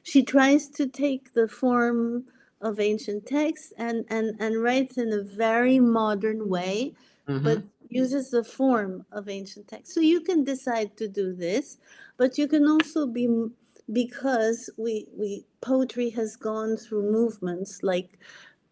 she 0.03 0.23
tries 0.23 0.67
to 0.69 0.87
take 0.87 1.33
the 1.33 1.47
form 1.47 2.25
of 2.61 2.79
ancient 2.79 3.25
texts 3.27 3.73
and, 3.77 4.05
and, 4.09 4.35
and 4.39 4.61
writes 4.61 4.97
in 4.97 5.13
a 5.13 5.21
very 5.23 5.79
modern 5.79 6.49
way, 6.49 6.93
Mhm. 7.27 7.43
but 7.43 7.63
uses 7.89 8.31
the 8.31 8.43
form 8.43 9.05
of 9.11 9.29
ancient 9.29 9.67
texts. 9.67 9.93
So 9.93 10.01
you 10.01 10.21
can 10.21 10.43
decide 10.43 10.97
to 10.97 11.07
do 11.07 11.33
this, 11.33 11.77
but 12.17 12.37
you 12.37 12.47
can 12.47 12.67
also 12.67 13.05
be 13.05 13.27
because 13.91 14.69
we 14.77 15.07
we 15.17 15.45
poetry 15.61 16.09
has 16.11 16.35
gone 16.35 16.77
through 16.77 17.11
movements 17.11 17.81
like 17.81 18.19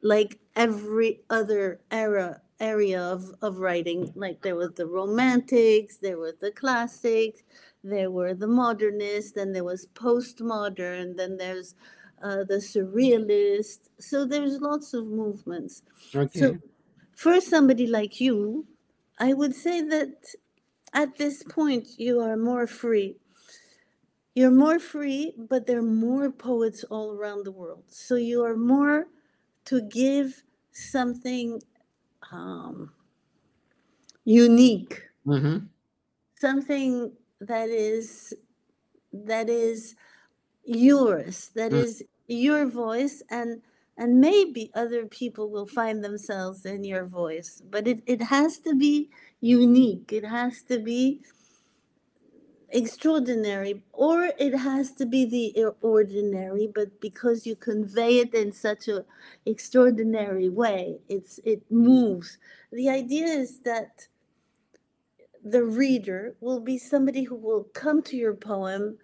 like 0.01 0.39
every 0.57 1.21
other 1.29 1.79
era 1.91 2.41
area 2.59 2.99
of, 2.99 3.31
of 3.41 3.59
writing. 3.59 4.11
Like 4.15 4.41
there 4.41 4.55
was 4.55 4.71
the 4.73 4.87
romantics 4.87 5.97
there 5.97 6.17
was 6.17 6.33
the 6.41 6.51
classics 6.51 7.41
there 7.83 8.09
were 8.11 8.33
the 8.33 8.47
modernists 8.47 9.31
then 9.33 9.53
there 9.53 9.63
was 9.63 9.87
postmodern 9.93 11.15
then 11.15 11.37
there's 11.37 11.75
uh, 12.23 12.43
the 12.43 12.55
surrealist. 12.55 13.89
So 13.99 14.25
there's 14.25 14.59
lots 14.59 14.93
of 14.95 15.05
movements. 15.05 15.83
Okay. 16.13 16.39
so 16.39 16.57
for 17.15 17.39
somebody 17.39 17.87
like 17.87 18.19
you 18.19 18.65
i 19.19 19.33
would 19.33 19.55
say 19.55 19.81
that 19.81 20.13
at 20.93 21.17
this 21.17 21.43
point 21.43 21.87
you 21.97 22.19
are 22.19 22.37
more 22.37 22.65
free. 22.65 23.17
You're 24.33 24.51
more 24.65 24.79
free 24.79 25.33
but 25.37 25.67
there 25.67 25.79
are 25.79 25.93
more 26.09 26.31
poets 26.31 26.83
all 26.85 27.11
around 27.11 27.45
the 27.45 27.51
world. 27.51 27.83
So 27.87 28.15
you 28.15 28.43
are 28.43 28.57
more 28.57 29.07
to 29.65 29.81
give 29.81 30.43
something 30.77 31.61
um, 32.31 32.93
unique 34.25 35.09
Mhm. 35.25 35.69
something 36.39 37.15
that 37.39 37.69
is 37.69 38.33
that 39.13 39.49
is 39.49 39.95
yours 40.65 41.49
that 41.55 41.71
Mm. 41.71 41.83
is 41.83 42.03
your 42.27 42.67
voice 42.67 43.23
and 43.31 43.61
and 43.97 44.21
maybe 44.21 44.71
other 44.75 45.05
people 45.07 45.49
will 45.51 45.67
find 45.67 46.03
themselves 46.03 46.65
in 46.65 46.83
your 46.83 47.05
voice 47.05 47.61
but 47.69 47.87
it, 47.87 48.01
it 48.07 48.21
has 48.23 48.59
to 48.59 48.75
be 48.75 49.09
unique 49.41 50.13
it 50.13 50.25
has 50.25 50.63
to 50.63 50.79
be 50.79 51.21
extraordinary 52.69 53.83
or 53.93 54.29
it 54.39 54.53
has 54.57 54.91
to 54.93 55.05
be 55.05 55.25
the 55.25 55.65
ordinary 55.81 56.67
but 56.73 56.99
because 56.99 57.45
you 57.47 57.55
convey 57.55 58.19
it 58.19 58.33
in 58.33 58.51
such 58.51 58.87
a 58.89 59.05
extraordinary 59.45 60.49
way 60.49 60.99
it's 61.09 61.39
it 61.45 61.61
moves. 61.71 62.37
The 62.71 62.89
idea 62.89 63.25
is 63.25 63.59
that 63.61 64.07
the 65.43 65.63
reader 65.63 66.35
will 66.41 66.59
be 66.59 66.77
somebody 66.77 67.23
who 67.23 67.35
will 67.35 67.63
come 67.73 68.01
to 68.03 68.17
your 68.17 68.33
poem 68.33 68.97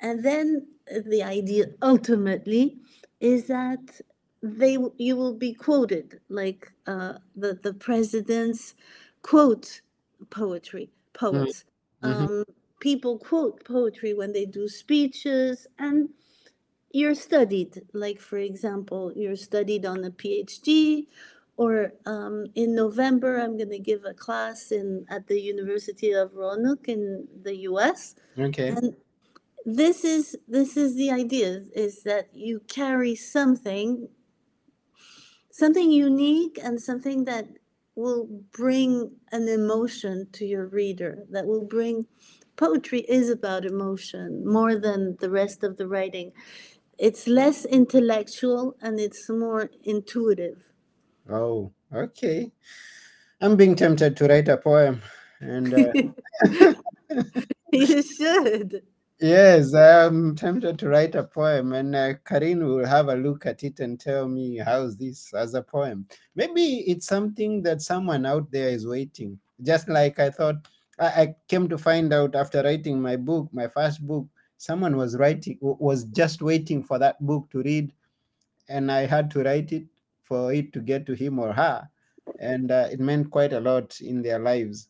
and 0.00 0.24
then 0.24 0.66
the 1.06 1.22
idea 1.22 1.66
ultimately 1.82 2.78
is 3.20 3.46
that 3.48 4.00
they 4.42 4.78
you 4.96 5.16
will 5.16 5.34
be 5.34 5.52
quoted 5.52 6.20
like 6.30 6.72
uh, 6.86 7.14
the 7.36 7.58
the 7.62 7.74
presidents 7.74 8.74
quote 9.22 9.82
poetry 10.30 10.90
poets. 11.12 11.64
Mhm. 12.02 12.28
um, 12.40 12.44
people 12.80 13.18
quote 13.18 13.64
poetry 13.64 14.14
when 14.14 14.32
they 14.32 14.46
do 14.46 14.68
speeches 14.68 15.66
and 15.78 16.08
you're 16.92 17.14
studied 17.14 17.80
like 17.92 18.20
for 18.20 18.38
example 18.38 19.12
you're 19.14 19.36
studied 19.36 19.86
on 19.86 20.04
a 20.04 20.10
phd 20.10 21.06
or 21.56 21.92
um, 22.06 22.46
in 22.54 22.74
november 22.74 23.38
i'm 23.38 23.56
going 23.56 23.70
to 23.70 23.78
give 23.78 24.04
a 24.04 24.14
class 24.14 24.72
in 24.72 25.04
at 25.08 25.26
the 25.28 25.40
university 25.40 26.12
of 26.12 26.34
roanoke 26.34 26.88
in 26.88 27.28
the 27.44 27.54
us 27.54 28.14
Okay. 28.38 28.68
and 28.68 28.96
this 29.66 30.04
is 30.04 30.36
this 30.48 30.76
is 30.76 30.96
the 30.96 31.10
idea 31.10 31.62
is 31.74 32.02
that 32.02 32.28
you 32.34 32.60
carry 32.68 33.14
something 33.14 34.08
something 35.52 35.90
unique 35.90 36.58
and 36.62 36.80
something 36.80 37.24
that 37.24 37.46
will 37.94 38.26
bring 38.52 39.10
an 39.32 39.48
emotion 39.48 40.26
to 40.32 40.46
your 40.46 40.66
reader 40.66 41.24
that 41.30 41.46
will 41.46 41.64
bring 41.64 42.06
poetry 42.60 43.00
is 43.18 43.30
about 43.30 43.64
emotion 43.64 44.42
more 44.46 44.74
than 44.86 45.16
the 45.20 45.30
rest 45.30 45.64
of 45.64 45.76
the 45.76 45.88
writing 45.88 46.32
it's 46.98 47.26
less 47.26 47.64
intellectual 47.64 48.76
and 48.82 49.00
it's 49.00 49.28
more 49.28 49.70
intuitive 49.84 50.70
Oh, 51.30 51.72
okay. 51.94 52.50
I'm 53.40 53.56
being 53.56 53.76
tempted 53.76 54.16
to 54.16 54.26
write 54.26 54.48
a 54.48 54.56
poem. 54.56 55.00
And 55.40 55.72
uh, 55.72 55.92
you 57.72 58.02
should 58.02 58.82
yes, 59.20 59.74
I'm 59.74 60.34
tempted 60.34 60.78
to 60.78 60.88
write 60.88 61.14
a 61.14 61.24
poem. 61.24 61.72
And 61.72 61.94
uh, 61.94 62.14
Karine 62.24 62.66
will 62.66 62.86
have 62.86 63.08
a 63.08 63.14
look 63.14 63.46
at 63.46 63.62
it 63.62 63.80
and 63.80 63.98
tell 63.98 64.28
me, 64.28 64.58
how's 64.58 64.96
this 64.96 65.32
as 65.34 65.54
a 65.54 65.62
poem? 65.62 66.06
Maybe 66.34 66.84
it's 66.86 67.06
something 67.06 67.62
that 67.62 67.82
someone 67.82 68.26
out 68.26 68.50
there 68.50 68.68
is 68.68 68.86
waiting. 68.86 69.38
Just 69.62 69.88
like 69.88 70.18
I 70.18 70.30
thought, 70.30 70.66
I, 71.00 71.06
I 71.06 71.34
came 71.48 71.68
to 71.68 71.78
find 71.78 72.12
out 72.12 72.34
after 72.34 72.62
writing 72.62 73.00
my 73.00 73.16
book, 73.16 73.48
my 73.52 73.68
first 73.68 74.06
book, 74.06 74.26
someone 74.58 74.96
was 74.96 75.16
writing, 75.16 75.58
was 75.60 76.04
just 76.04 76.42
waiting 76.42 76.82
for 76.82 76.98
that 76.98 77.24
book 77.24 77.50
to 77.50 77.62
read. 77.62 77.92
And 78.68 78.92
I 78.92 79.06
had 79.06 79.30
to 79.32 79.42
write 79.42 79.72
it 79.72 79.86
for 80.22 80.52
it 80.52 80.72
to 80.74 80.80
get 80.80 81.06
to 81.06 81.14
him 81.14 81.38
or 81.38 81.52
her. 81.52 81.88
And 82.38 82.70
uh, 82.70 82.88
it 82.92 83.00
meant 83.00 83.30
quite 83.30 83.52
a 83.52 83.60
lot 83.60 84.00
in 84.00 84.22
their 84.22 84.38
lives. 84.38 84.88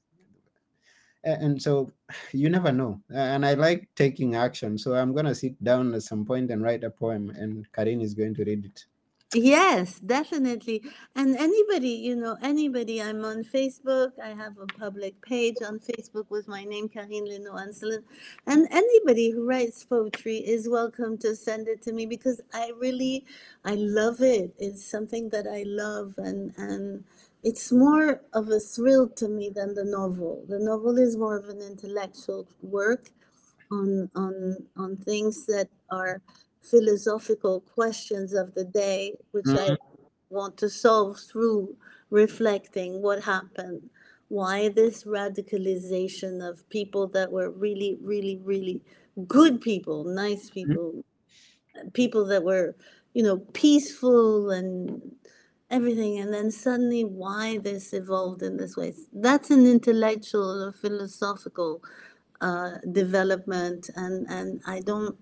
And 1.24 1.60
so 1.60 1.92
you 2.32 2.48
never 2.48 2.72
know 2.72 3.00
and 3.10 3.44
i 3.44 3.54
like 3.54 3.88
taking 3.94 4.34
action 4.34 4.78
so 4.78 4.94
i'm 4.94 5.12
going 5.12 5.26
to 5.26 5.34
sit 5.34 5.62
down 5.62 5.94
at 5.94 6.02
some 6.02 6.24
point 6.24 6.50
and 6.50 6.62
write 6.62 6.84
a 6.84 6.90
poem 6.90 7.30
and 7.30 7.70
karin 7.72 8.00
is 8.00 8.14
going 8.14 8.34
to 8.34 8.44
read 8.44 8.64
it 8.64 8.84
Yes, 9.34 10.00
definitely. 10.00 10.82
And 11.14 11.36
anybody, 11.36 11.90
you 11.90 12.16
know, 12.16 12.36
anybody, 12.42 13.00
I'm 13.00 13.24
on 13.24 13.44
Facebook. 13.44 14.12
I 14.22 14.30
have 14.30 14.58
a 14.58 14.66
public 14.66 15.22
page 15.22 15.58
on 15.64 15.78
Facebook 15.78 16.26
with 16.30 16.48
my 16.48 16.64
name, 16.64 16.88
Karine 16.88 17.28
Leno 17.28 17.56
Anselin. 17.56 18.02
And 18.48 18.66
anybody 18.72 19.30
who 19.30 19.46
writes 19.48 19.84
poetry 19.84 20.38
is 20.38 20.68
welcome 20.68 21.16
to 21.18 21.36
send 21.36 21.68
it 21.68 21.80
to 21.82 21.92
me 21.92 22.06
because 22.06 22.40
I 22.52 22.72
really, 22.80 23.24
I 23.64 23.76
love 23.76 24.20
it. 24.20 24.52
It's 24.58 24.84
something 24.84 25.28
that 25.30 25.46
I 25.46 25.62
love 25.64 26.14
and, 26.18 26.52
and 26.58 27.04
it's 27.44 27.72
more 27.72 28.22
of 28.34 28.48
a 28.48 28.60
thrill 28.60 29.08
to 29.10 29.28
me 29.28 29.50
than 29.54 29.74
the 29.76 29.84
novel. 29.84 30.44
The 30.48 30.58
novel 30.58 30.98
is 30.98 31.16
more 31.16 31.38
of 31.38 31.48
an 31.50 31.62
intellectual 31.62 32.48
work 32.62 33.10
on 33.72 34.10
on 34.16 34.56
on 34.76 34.96
things 34.96 35.46
that 35.46 35.68
are 35.90 36.22
philosophical 36.60 37.60
questions 37.60 38.32
of 38.34 38.54
the 38.54 38.64
day 38.64 39.14
which 39.32 39.54
i 39.54 39.70
Mhm. 39.70 39.76
want 40.30 40.56
to 40.58 40.68
solve 40.70 41.18
through 41.20 41.76
reflecting 42.10 43.02
what 43.02 43.24
happened. 43.24 43.90
Why 44.28 44.68
this 44.68 45.04
radicalization 45.04 46.46
of 46.48 46.68
people 46.70 47.08
that 47.08 47.32
were 47.32 47.50
really 47.50 47.96
really 48.00 48.38
really 48.38 48.82
good 49.26 49.60
people 49.60 50.04
nice 50.04 50.50
people 50.50 51.04
people 51.92 52.24
that 52.26 52.44
were 52.44 52.76
you 53.14 53.22
know 53.22 53.38
peaceful 53.52 54.50
and 54.50 55.16
everything 55.70 56.18
and 56.18 56.32
then 56.34 56.50
suddenly 56.50 57.04
why 57.04 57.58
this 57.58 57.92
evolved 57.92 58.42
in 58.42 58.56
this 58.56 58.76
way. 58.76 58.92
That's 59.12 59.50
an 59.50 59.66
intellectual 59.66 60.62
or 60.64 60.72
philosophical 60.72 61.82
uh, 62.40 62.78
development 62.92 63.90
and 63.96 64.26
and 64.30 64.62
i 64.66 64.80
don't 64.80 65.18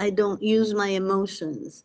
i 0.00 0.10
don't 0.10 0.42
use 0.42 0.74
my 0.74 0.88
emotions. 0.88 1.84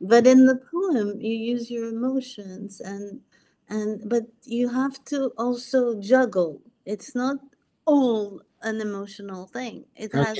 But 0.00 0.26
in 0.26 0.46
the 0.46 0.60
poem 0.70 1.20
you 1.20 1.34
use 1.34 1.70
your 1.70 1.88
emotions 1.88 2.80
and 2.80 3.20
and 3.68 4.08
but 4.08 4.24
you 4.44 4.68
have 4.68 5.04
to 5.06 5.32
also 5.36 6.00
juggle. 6.00 6.62
It's 6.86 7.14
not 7.14 7.36
all 7.84 8.40
an 8.62 8.80
emotional 8.80 9.46
thing. 9.46 9.84
It 9.96 10.14
has 10.14 10.38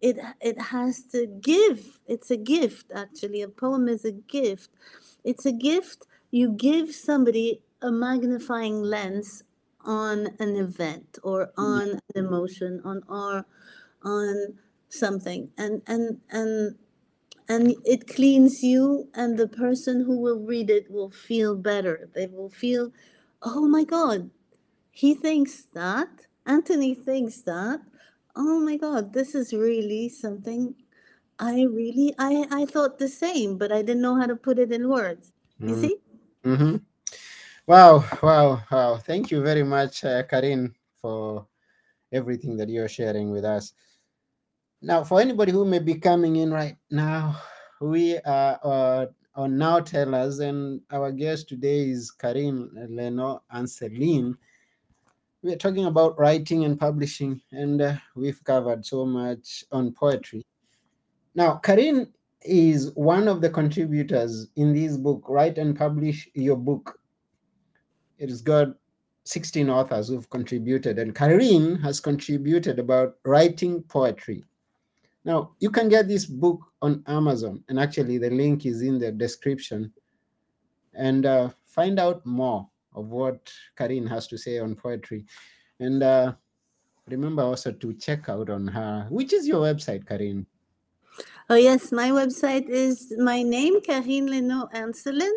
it 0.00 0.18
it 0.40 0.60
has 0.60 1.02
to 1.12 1.26
give. 1.26 1.98
It's 2.06 2.30
a 2.30 2.36
gift 2.36 2.92
actually. 2.94 3.42
A 3.42 3.48
poem 3.48 3.88
is 3.88 4.04
a 4.04 4.12
gift. 4.12 4.70
It's 5.24 5.44
a 5.44 5.52
gift. 5.52 6.06
You 6.30 6.50
give 6.50 6.94
somebody 6.94 7.60
a 7.82 7.90
magnifying 7.90 8.82
lens 8.82 9.42
on 9.84 10.28
an 10.38 10.56
event 10.56 11.18
or 11.22 11.48
mm-hmm. 11.48 11.60
on 11.60 11.88
an 11.90 12.00
emotion 12.14 12.80
on 12.84 13.02
or 13.08 13.44
on 14.02 14.54
something 14.92 15.50
and 15.58 15.82
and 15.88 16.20
and 16.30 16.76
and 17.48 17.74
it 17.84 18.06
cleans 18.08 18.62
you 18.62 19.08
and 19.14 19.38
the 19.38 19.48
person 19.48 20.04
who 20.04 20.18
will 20.20 20.40
read 20.40 20.70
it 20.70 20.90
will 20.90 21.10
feel 21.10 21.56
better 21.56 22.10
they 22.14 22.26
will 22.28 22.50
feel 22.50 22.92
oh 23.42 23.68
my 23.68 23.84
god 23.84 24.30
he 24.92 25.14
thinks 25.14 25.64
that, 25.74 26.08
Anthony 26.46 26.94
thinks 26.94 27.42
that. 27.42 27.80
Oh 28.36 28.60
my 28.60 28.76
God, 28.76 29.12
this 29.12 29.34
is 29.34 29.52
really 29.52 30.08
something 30.08 30.74
I 31.38 31.64
really 31.64 32.14
I 32.18 32.46
I 32.50 32.66
thought 32.66 32.98
the 32.98 33.08
same, 33.08 33.58
but 33.58 33.72
I 33.72 33.82
didn't 33.82 34.02
know 34.02 34.16
how 34.16 34.26
to 34.26 34.36
put 34.36 34.58
it 34.58 34.72
in 34.72 34.88
words. 34.88 35.32
You 35.60 35.74
Mm. 35.74 35.80
see? 35.80 35.96
Mm-hmm. 36.44 36.76
Wow, 37.66 38.04
wow, 38.22 38.62
wow. 38.70 38.98
Thank 38.98 39.30
you 39.30 39.42
very 39.42 39.64
much, 39.64 40.04
uh, 40.04 40.24
Karin, 40.24 40.74
for 41.00 41.46
everything 42.12 42.56
that 42.58 42.68
you're 42.68 42.88
sharing 42.88 43.30
with 43.30 43.44
us. 43.44 43.72
Now, 44.84 45.04
for 45.04 45.20
anybody 45.20 45.52
who 45.52 45.64
may 45.64 45.78
be 45.78 45.94
coming 45.94 46.34
in 46.34 46.50
right 46.50 46.76
now, 46.90 47.40
we 47.80 48.18
are 48.18 48.58
uh, 48.64 49.06
on 49.36 49.56
Now 49.56 49.78
Tellers, 49.78 50.40
and 50.40 50.80
our 50.90 51.12
guest 51.12 51.48
today 51.48 51.88
is 51.88 52.10
Karin 52.10 52.68
Leno 52.90 53.44
and 53.52 53.70
Celine. 53.70 54.36
We 55.40 55.52
are 55.52 55.56
talking 55.56 55.84
about 55.84 56.18
writing 56.18 56.64
and 56.64 56.80
publishing, 56.80 57.40
and 57.52 57.80
uh, 57.80 57.94
we've 58.16 58.42
covered 58.42 58.84
so 58.84 59.06
much 59.06 59.64
on 59.70 59.92
poetry. 59.92 60.44
Now, 61.36 61.60
Karine 61.62 62.08
is 62.42 62.90
one 62.96 63.28
of 63.28 63.40
the 63.40 63.50
contributors 63.50 64.48
in 64.56 64.74
this 64.74 64.96
book, 64.96 65.24
Write 65.28 65.58
and 65.58 65.78
Publish 65.78 66.28
Your 66.34 66.56
Book. 66.56 66.98
It 68.18 68.30
has 68.30 68.42
got 68.42 68.74
16 69.26 69.70
authors 69.70 70.08
who've 70.08 70.28
contributed, 70.28 70.98
and 70.98 71.14
Karine 71.14 71.76
has 71.76 72.00
contributed 72.00 72.80
about 72.80 73.14
writing 73.24 73.80
poetry. 73.84 74.42
Now, 75.24 75.52
you 75.60 75.70
can 75.70 75.88
get 75.88 76.08
this 76.08 76.26
book 76.26 76.60
on 76.80 77.02
Amazon, 77.06 77.62
and 77.68 77.78
actually, 77.78 78.18
the 78.18 78.30
link 78.30 78.66
is 78.66 78.82
in 78.82 78.98
the 78.98 79.12
description. 79.12 79.92
And 80.94 81.24
uh, 81.24 81.50
find 81.64 81.98
out 81.98 82.26
more 82.26 82.68
of 82.94 83.06
what 83.06 83.52
Karine 83.78 84.06
has 84.08 84.26
to 84.28 84.36
say 84.36 84.58
on 84.58 84.74
poetry. 84.74 85.24
And 85.80 86.02
uh, 86.02 86.34
remember 87.08 87.42
also 87.42 87.72
to 87.72 87.94
check 87.94 88.28
out 88.28 88.50
on 88.50 88.66
her, 88.68 89.06
which 89.10 89.32
is 89.32 89.46
your 89.46 89.62
website, 89.62 90.06
Karin? 90.06 90.46
Oh 91.48 91.56
yes, 91.56 91.92
my 91.92 92.10
website 92.10 92.68
is 92.68 93.12
my 93.18 93.42
name, 93.42 93.80
Karine 93.80 94.28
Leno 94.28 94.68
Ancellin, 94.72 95.32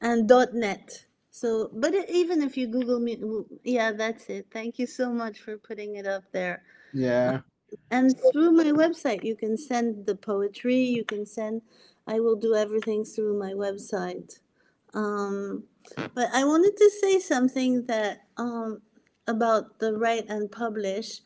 and 0.00 0.28
dot 0.28 0.54
net. 0.54 1.04
So, 1.30 1.70
but 1.72 1.94
even 2.08 2.42
if 2.42 2.56
you 2.56 2.66
Google 2.66 2.98
me, 2.98 3.18
yeah, 3.62 3.92
that's 3.92 4.28
it. 4.30 4.46
Thank 4.50 4.78
you 4.78 4.86
so 4.86 5.12
much 5.12 5.40
for 5.40 5.58
putting 5.58 5.96
it 5.96 6.06
up 6.06 6.24
there. 6.32 6.62
Yeah. 6.94 7.40
And 7.90 8.14
through 8.32 8.52
my 8.52 8.66
website, 8.66 9.24
you 9.24 9.36
can 9.36 9.56
send 9.56 10.06
the 10.06 10.16
poetry. 10.16 10.76
You 10.78 11.04
can 11.04 11.26
send. 11.26 11.62
I 12.06 12.20
will 12.20 12.36
do 12.36 12.54
everything 12.54 13.04
through 13.04 13.38
my 13.38 13.52
website. 13.52 14.40
Um, 14.94 15.64
but 16.14 16.28
I 16.32 16.44
wanted 16.44 16.76
to 16.76 16.90
say 16.90 17.18
something 17.20 17.86
that 17.86 18.26
um, 18.36 18.82
about 19.26 19.78
the 19.78 19.94
write 19.96 20.26
and 20.28 20.50
publish 20.50 21.20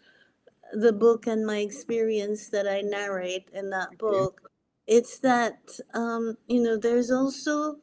the 0.72 0.92
book 0.92 1.26
and 1.26 1.46
my 1.46 1.58
experience 1.58 2.48
that 2.48 2.68
I 2.68 2.80
narrate 2.82 3.48
in 3.52 3.70
that 3.70 3.98
book. 3.98 4.50
It's 4.86 5.18
that 5.20 5.78
um, 5.94 6.36
you 6.48 6.62
know 6.62 6.76
there's 6.76 7.10
also 7.10 7.78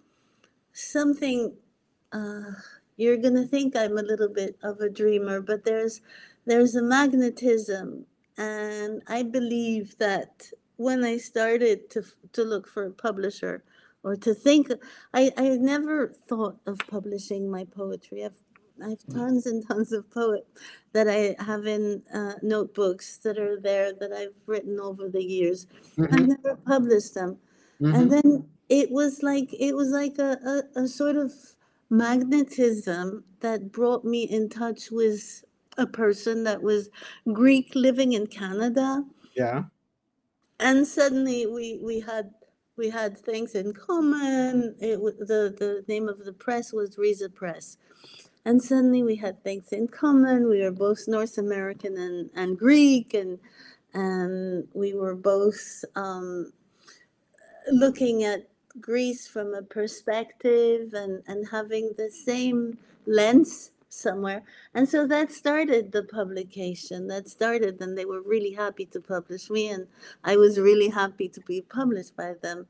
something 0.73 1.55
uh, 2.11 2.51
you're 2.97 3.17
gonna 3.17 3.45
think 3.45 3.75
I'm 3.75 3.97
a 3.97 4.03
little 4.03 4.29
bit 4.29 4.57
of 4.63 4.81
a 4.81 4.89
dreamer, 4.89 5.41
but 5.41 5.65
there's 5.65 6.01
there's 6.45 6.75
a 6.75 6.83
magnetism, 6.83 8.05
and 8.37 9.03
I 9.07 9.23
believe 9.23 9.97
that 9.99 10.51
when 10.77 11.03
I 11.05 11.17
started 11.17 11.89
to 11.91 12.03
to 12.33 12.43
look 12.43 12.67
for 12.67 12.85
a 12.85 12.91
publisher 12.91 13.63
or 14.03 14.15
to 14.17 14.33
think, 14.33 14.71
I 15.13 15.31
I 15.37 15.49
never 15.57 16.09
thought 16.29 16.59
of 16.67 16.79
publishing 16.87 17.51
my 17.51 17.65
poetry. 17.65 18.25
I've 18.25 18.41
I 18.83 18.89
have 18.91 19.07
tons 19.13 19.47
and 19.47 19.67
tons 19.67 19.93
of 19.93 20.09
poet 20.11 20.47
that 20.93 21.07
I 21.09 21.35
have 21.43 21.67
in 21.67 22.03
uh, 22.13 22.35
notebooks 22.43 23.17
that 23.19 23.37
are 23.39 23.59
there 23.59 23.93
that 23.93 24.13
I've 24.13 24.35
written 24.47 24.79
over 24.79 25.09
the 25.09 25.23
years. 25.23 25.67
I've 26.11 26.21
Mhm, 26.21 26.27
never 26.27 26.57
published 26.67 27.15
them 27.15 27.39
mhm. 27.81 27.93
and 27.93 28.11
then 28.11 28.49
it 28.69 28.91
was 28.91 29.23
like 29.23 29.53
it 29.53 29.75
was 29.75 29.89
like 29.91 30.19
a, 30.19 30.63
a, 30.75 30.81
a 30.81 30.89
sort 30.89 31.17
of 31.17 31.33
magnetism 31.89 33.25
that 33.41 33.71
brought 33.71 34.05
me 34.05 34.23
in 34.23 34.49
touch 34.49 34.91
with 34.91 35.45
a 35.77 35.87
person 35.87 36.43
that 36.43 36.61
was 36.61 36.89
greek 37.33 37.73
living 37.75 38.13
in 38.13 38.27
canada. 38.27 39.03
Yeah. 39.35 39.65
and 40.59 40.87
suddenly 40.87 41.45
we 41.45 41.79
we 41.83 41.99
had 41.99 42.33
we 42.75 42.89
had 42.89 43.17
things 43.17 43.55
in 43.55 43.73
common. 43.73 44.75
It 44.79 44.99
the 44.99 45.53
the 45.57 45.83
name 45.87 46.07
of 46.07 46.25
the 46.25 46.33
press 46.33 46.71
was 46.73 46.97
Riza 46.97 47.29
Press. 47.29 47.77
And 48.45 48.63
suddenly 48.63 49.03
we 49.03 49.17
had 49.17 49.43
things 49.43 49.73
in 49.73 49.87
common. 49.89 50.49
We 50.49 50.61
were 50.61 50.71
both 50.71 51.07
North 51.07 51.37
American 51.37 51.97
and 51.97 52.29
and 52.35 52.57
Greek 52.57 53.13
and 53.13 53.39
and 53.93 54.67
we 54.73 54.93
were 54.93 55.15
both 55.15 55.83
um, 55.95 56.53
looking 57.71 58.23
at 58.23 58.49
Greece 58.79 59.27
from 59.27 59.53
a 59.53 59.61
perspective 59.61 60.93
and, 60.93 61.23
and 61.27 61.47
having 61.49 61.93
the 61.97 62.11
same 62.11 62.77
lens 63.05 63.71
somewhere. 63.89 64.43
And 64.73 64.89
so 64.89 65.07
that 65.07 65.31
started 65.31 65.91
the 65.91 66.03
publication. 66.03 67.07
That 67.07 67.29
started, 67.29 67.81
and 67.81 67.97
they 67.97 68.05
were 68.05 68.21
really 68.21 68.51
happy 68.53 68.85
to 68.87 69.01
publish 69.01 69.49
me, 69.49 69.69
and 69.69 69.87
I 70.23 70.37
was 70.37 70.59
really 70.59 70.89
happy 70.89 71.29
to 71.29 71.41
be 71.41 71.61
published 71.61 72.15
by 72.15 72.35
them. 72.41 72.67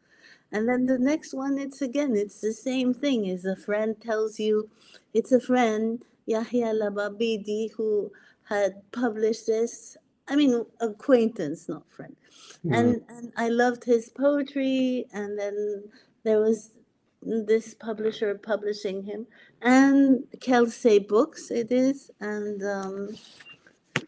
And 0.52 0.70
then 0.70 0.86
the 0.86 1.00
next 1.00 1.34
one, 1.34 1.58
it's 1.60 1.82
again, 1.82 2.16
it's 2.16 2.42
the 2.42 2.54
same 2.54 2.94
thing. 2.94 3.26
Is 3.26 3.46
a 3.46 3.56
friend 3.56 4.00
tells 4.02 4.40
you, 4.40 4.70
it's 5.14 5.32
a 5.32 5.40
friend, 5.42 6.04
Yahya 6.26 6.74
Lababidi, 6.74 7.72
who 7.74 8.12
had 8.46 8.82
published 8.92 9.48
this. 9.48 9.98
I 10.28 10.36
mean, 10.36 10.66
acquaintance, 10.82 11.70
not 11.70 11.84
friend 11.92 12.16
Mm. 12.66 12.78
and 12.80 13.02
and 13.10 13.34
I 13.38 13.50
loved 13.50 13.84
his 13.86 14.10
poetry. 14.10 15.08
And 15.14 15.38
then 15.40 15.84
there 16.24 16.40
was 16.40 16.72
this 17.28 17.76
publisher 17.76 18.36
publishing 18.36 19.04
him, 19.04 19.28
and 19.62 20.26
Kelsey 20.42 21.00
Books 21.00 21.52
it 21.52 21.72
is, 21.72 22.12
and 22.22 22.64
um, 22.64 23.10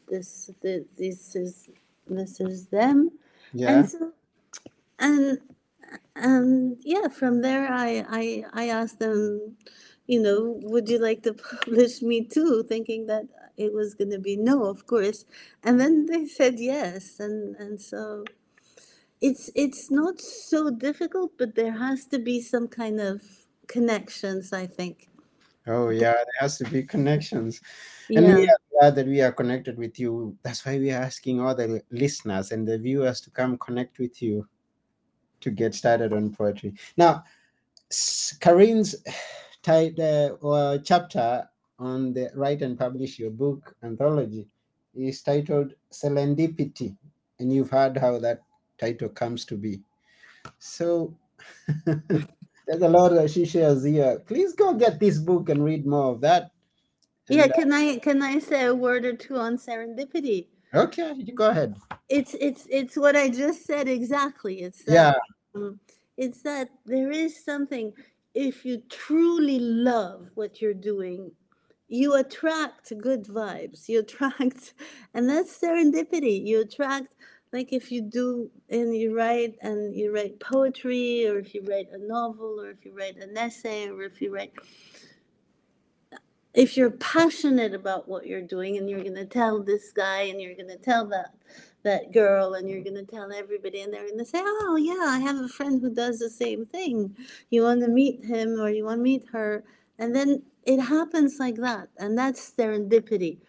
this 0.09 0.51
the, 0.61 0.85
this 0.97 1.35
is 1.35 1.69
this 2.07 2.39
is 2.41 2.67
them, 2.67 3.11
Yeah. 3.53 3.79
and 3.79 3.89
so 3.89 4.13
and 4.99 5.39
and 6.15 6.77
yeah, 6.83 7.07
from 7.09 7.41
there 7.41 7.67
I 7.71 8.05
I 8.09 8.45
I 8.53 8.69
asked 8.69 8.99
them, 8.99 9.57
you 10.07 10.21
know, 10.21 10.59
would 10.63 10.89
you 10.89 10.99
like 10.99 11.23
to 11.23 11.33
publish 11.65 12.01
me 12.01 12.25
too? 12.25 12.63
Thinking 12.63 13.07
that 13.07 13.25
it 13.57 13.73
was 13.73 13.95
going 13.95 14.11
to 14.11 14.19
be 14.19 14.37
no, 14.37 14.65
of 14.65 14.87
course, 14.87 15.25
and 15.63 15.79
then 15.81 16.07
they 16.07 16.25
said 16.27 16.59
yes, 16.59 17.19
and 17.19 17.55
and 17.57 17.81
so 17.81 18.25
it's 19.21 19.49
it's 19.55 19.91
not 19.91 20.19
so 20.21 20.69
difficult, 20.69 21.31
but 21.37 21.55
there 21.55 21.71
has 21.77 22.05
to 22.07 22.19
be 22.19 22.41
some 22.41 22.67
kind 22.67 22.99
of 22.99 23.21
connections, 23.67 24.53
I 24.53 24.67
think. 24.67 25.09
Oh, 25.67 25.89
yeah. 25.89 26.13
There 26.13 26.39
has 26.39 26.57
to 26.59 26.63
be 26.65 26.83
connections. 26.83 27.61
And 28.09 28.25
we 28.25 28.49
are 28.49 28.57
glad 28.71 28.95
that 28.95 29.05
we 29.05 29.21
are 29.21 29.31
connected 29.31 29.77
with 29.77 29.99
you. 29.99 30.35
That's 30.41 30.65
why 30.65 30.79
we 30.79 30.91
are 30.91 31.01
asking 31.01 31.39
all 31.39 31.53
the 31.53 31.83
listeners 31.91 32.51
and 32.51 32.67
the 32.67 32.79
viewers 32.79 33.21
to 33.21 33.29
come 33.29 33.57
connect 33.59 33.99
with 33.99 34.21
you 34.21 34.47
to 35.41 35.51
get 35.51 35.75
started 35.75 36.11
on 36.11 36.33
poetry. 36.33 36.73
Now, 36.97 37.23
Karine's 38.39 38.95
tit- 39.61 39.99
uh, 39.99 40.37
or 40.41 40.79
chapter 40.79 41.47
on 41.77 42.13
the 42.13 42.31
Write 42.33 42.63
and 42.63 42.77
Publish 42.77 43.19
Your 43.19 43.31
Book 43.31 43.75
anthology 43.83 44.47
is 44.95 45.21
titled 45.21 45.73
Serendipity. 45.91 46.95
And 47.39 47.53
you've 47.53 47.69
heard 47.69 47.95
how 47.95 48.17
that 48.19 48.41
title 48.79 49.09
comes 49.09 49.45
to 49.45 49.57
be. 49.57 49.81
So 50.59 51.15
there's 51.85 52.81
a 52.81 52.89
lot 52.89 53.09
that 53.09 53.29
she 53.31 53.45
shares 53.45 53.83
here. 53.83 54.19
Please 54.25 54.53
go 54.53 54.73
get 54.73 54.99
this 54.99 55.17
book 55.17 55.49
and 55.49 55.63
read 55.63 55.85
more 55.85 56.11
of 56.13 56.21
that. 56.21 56.51
Yeah, 57.29 57.43
And, 57.43 57.51
uh, 57.51 57.55
can 57.55 57.73
I 57.73 57.97
can 57.97 58.21
I 58.23 58.39
say 58.39 58.65
a 58.65 58.73
word 58.75 59.05
or 59.05 59.15
two 59.15 59.37
on 59.37 59.57
serendipity? 59.57 60.47
okay, 60.73 61.13
you 61.15 61.33
go 61.33 61.49
ahead. 61.49 61.75
It's 62.09 62.35
it's 62.39 62.65
it's 62.69 62.97
what 62.97 63.15
I 63.15 63.29
just 63.29 63.65
said 63.65 63.87
exactly. 63.87 64.61
It's 64.61 64.83
that 64.85 64.93
Yeah. 64.93 65.13
um, 65.55 65.79
it's 66.17 66.41
that 66.43 66.69
there 66.85 67.11
is 67.11 67.43
something 67.43 67.93
if 68.33 68.65
you 68.65 68.81
truly 68.89 69.59
love 69.59 70.29
what 70.35 70.61
you're 70.61 70.73
doing, 70.73 71.31
you 71.87 72.15
attract 72.15 72.93
good 72.97 73.25
vibes. 73.25 73.87
You 73.87 73.99
attract 73.99 74.73
and 75.13 75.29
that's 75.29 75.59
serendipity. 75.59 76.45
You 76.45 76.61
attract 76.61 77.13
like 77.53 77.73
if 77.73 77.91
you 77.91 78.01
do 78.01 78.51
and 78.69 78.95
you 78.95 79.15
write 79.15 79.55
and 79.61 79.95
you 79.95 80.13
write 80.13 80.39
poetry 80.39 81.27
or 81.27 81.39
if 81.39 81.55
you 81.55 81.63
write 81.67 81.89
a 81.93 81.99
novel 81.99 82.59
or 82.61 82.71
if 82.71 82.85
you 82.85 82.93
write 82.97 83.17
an 83.17 83.37
essay 83.37 83.89
or 83.89 84.03
if 84.03 84.21
you 84.21 84.33
write 84.33 84.53
if 86.53 86.77
you're 86.77 86.91
passionate 86.91 87.73
about 87.73 88.09
what 88.09 88.27
you're 88.27 88.41
doing 88.41 88.77
and 88.77 88.89
you're 88.89 89.03
going 89.03 89.15
to 89.15 89.25
tell 89.25 89.63
this 89.63 89.91
guy 89.91 90.23
and 90.23 90.41
you're 90.41 90.55
going 90.55 90.69
to 90.69 90.77
tell 90.77 91.05
that 91.07 91.33
that 91.83 92.13
girl 92.13 92.55
and 92.55 92.69
you're 92.69 92.83
going 92.83 92.95
to 92.95 93.05
tell 93.05 93.31
everybody 93.33 93.81
and 93.81 93.93
they're 93.93 94.05
going 94.07 94.19
to 94.19 94.25
say 94.25 94.41
oh 94.43 94.77
yeah 94.77 95.05
i 95.09 95.19
have 95.19 95.37
a 95.37 95.47
friend 95.49 95.81
who 95.81 95.93
does 95.93 96.19
the 96.19 96.29
same 96.29 96.65
thing 96.65 97.15
you 97.51 97.63
want 97.63 97.81
to 97.81 97.89
meet 97.89 98.25
him 98.25 98.59
or 98.59 98.69
you 98.69 98.85
want 98.85 98.99
to 98.99 99.03
meet 99.03 99.25
her 99.31 99.63
and 99.99 100.15
then 100.15 100.43
it 100.65 100.79
happens 100.79 101.39
like 101.39 101.55
that, 101.57 101.89
and 101.97 102.17
that's 102.17 102.51
serendipity. 102.51 103.39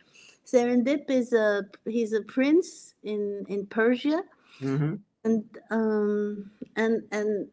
Serendip 0.46 1.10
is 1.10 1.32
a 1.32 1.64
he's 1.86 2.12
a 2.12 2.22
prince 2.22 2.94
in 3.04 3.46
in 3.48 3.66
Persia, 3.66 4.24
Mm-hmm. 4.62 4.94
and 5.24 5.44
um 5.70 6.50
and 6.76 7.04
and 7.12 7.48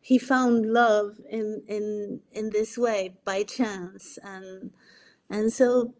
he 0.00 0.18
found 0.18 0.66
love 0.72 1.18
in 1.30 1.62
in 1.68 2.20
in 2.32 2.50
this 2.50 2.78
way 2.78 3.14
by 3.24 3.42
chance 3.44 4.18
and 4.22 4.72
and 5.30 5.52
so 5.52 5.94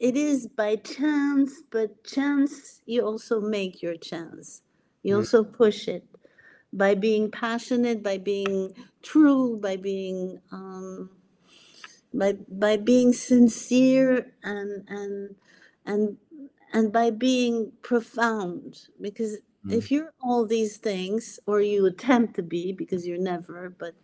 it 0.00 0.16
is 0.16 0.48
by 0.48 0.76
chance 0.76 1.62
but 1.70 2.04
chance 2.04 2.82
you 2.86 3.02
also 3.02 3.40
make 3.40 3.82
your 3.82 3.96
chance 3.96 4.62
you 5.02 5.16
Mm. 5.16 5.18
also 5.18 5.44
push 5.44 5.88
it 5.88 6.04
by 6.72 6.94
being 6.94 7.30
passionate 7.30 8.02
by 8.02 8.18
being 8.18 8.72
true 9.02 9.56
by 9.58 9.76
being 9.76 10.40
um 10.52 11.10
by 12.14 12.34
by 12.50 12.76
being 12.76 13.12
sincere 13.12 14.32
and 14.42 14.84
and 14.88 15.36
and 15.86 16.16
and 16.74 16.92
by 16.92 17.10
being 17.10 17.72
profound 17.82 18.88
because 19.00 19.38
Mm. 19.66 19.74
if 19.78 19.92
you're 19.92 20.14
all 20.22 20.46
these 20.46 20.78
things 20.78 21.40
or 21.46 21.60
you 21.60 21.86
attempt 21.86 22.34
to 22.36 22.42
be 22.42 22.72
because 22.72 23.06
you're 23.06 23.18
never 23.34 23.70
but 23.70 23.94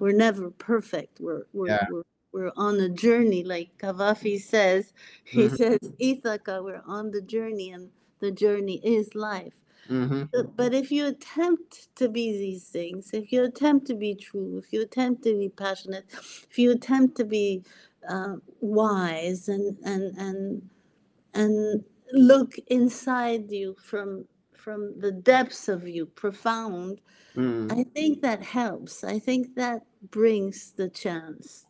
we're 0.00 0.12
never 0.26 0.50
perfect 0.50 1.20
we're 1.20 1.44
we're 1.54 1.68
Yeah. 1.68 1.86
we're, 1.90 2.02
we're 2.32 2.52
on 2.56 2.80
a 2.80 2.88
journey 2.90 3.44
like 3.44 3.70
Kavafi 3.78 4.40
says 4.40 4.92
he 5.24 5.48
Mhm. 5.48 5.56
says 5.58 5.80
Ithaka 6.00 6.64
we're 6.64 6.82
on 6.86 7.12
the 7.12 7.22
journey 7.22 7.70
and 7.72 7.90
the 8.20 8.32
journey 8.32 8.80
is 8.84 9.14
life 9.14 9.54
Mm-hmm. 9.90 10.24
but 10.32 10.56
but 10.56 10.74
if 10.74 10.92
you 10.92 11.06
attempt 11.08 11.94
to 11.96 12.08
be 12.08 12.32
these 12.32 12.64
things, 12.68 13.10
if 13.14 13.32
you 13.32 13.44
attempt 13.44 13.86
to 13.88 13.94
be 13.94 14.14
true, 14.14 14.58
if 14.64 14.72
you 14.72 14.82
attempt 14.82 15.24
to 15.24 15.38
be 15.38 15.48
passionate, 15.50 16.06
if 16.50 16.58
you 16.58 16.72
attempt 16.72 17.16
to 17.18 17.24
be 17.24 17.62
uh, 18.08 18.36
wise 18.60 19.48
and 19.48 19.78
and 19.84 20.16
and 20.18 20.62
and 21.34 21.84
look 22.12 22.56
inside 22.68 23.50
you 23.50 23.76
from 23.82 24.26
from 24.54 25.00
the 25.00 25.12
depths 25.12 25.68
of 25.68 25.88
you, 25.88 26.06
profound, 26.06 27.00
Mm. 27.36 27.70
I 27.70 27.84
think 27.84 28.22
that 28.22 28.42
helps. 28.44 29.04
I 29.04 29.18
think 29.18 29.56
that 29.56 29.82
brings 30.02 30.72
the 30.72 30.88
chance 30.88 31.66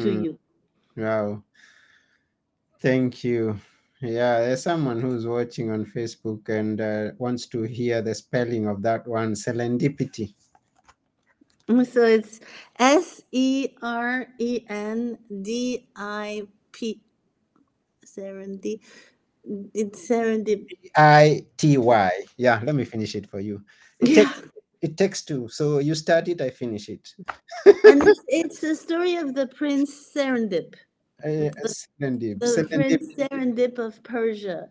to 0.00 0.10
Mm. 0.10 0.12
you. 0.12 0.40
Wow. 0.96 1.44
Thank 2.80 3.24
you. 3.24 3.60
Yeah, 4.00 4.40
there's 4.40 4.62
someone 4.62 5.00
who's 5.00 5.26
watching 5.26 5.70
on 5.70 5.86
Facebook 5.86 6.48
and 6.48 6.80
uh, 6.80 7.12
wants 7.18 7.46
to 7.48 7.62
hear 7.62 8.02
the 8.02 8.14
spelling 8.14 8.66
of 8.68 8.82
that 8.82 9.06
one, 9.08 9.34
serendipity. 9.34 10.34
So 11.68 12.04
it's 12.06 12.40
S 12.78 13.22
E 13.32 13.68
R 13.82 14.28
E 14.38 14.64
N 14.68 15.18
D 15.42 15.88
I 15.96 16.48
P 16.72 17.02
serendi. 18.18 18.80
It's 19.74 20.08
serendip. 20.08 20.66
I 20.96 21.46
T 21.56 21.78
Y. 21.78 22.10
Yeah, 22.36 22.60
let 22.64 22.74
me 22.74 22.84
finish 22.84 23.14
it 23.14 23.26
for 23.28 23.40
you. 23.40 23.62
It 24.00 24.08
Yeah, 24.08 24.24
takes 24.24 24.42
it 24.82 24.96
takes 24.96 25.22
two. 25.24 25.48
So 25.48 25.78
you 25.78 25.94
start 25.94 26.28
it, 26.28 26.40
I 26.40 26.50
finish 26.50 26.88
it. 26.88 27.14
and 27.66 28.02
it's, 28.06 28.20
it's 28.28 28.60
the 28.60 28.74
story 28.74 29.16
of 29.16 29.34
the 29.34 29.46
Prince 29.48 30.12
Serendip, 30.14 30.74
Uh, 31.24 31.50
the, 31.50 31.74
serendip. 32.00 32.38
the 32.40 32.46
Serendip. 32.46 32.68
Prince 32.70 33.14
Serendip 33.18 33.78
of 33.78 34.02
Persia. 34.02 34.68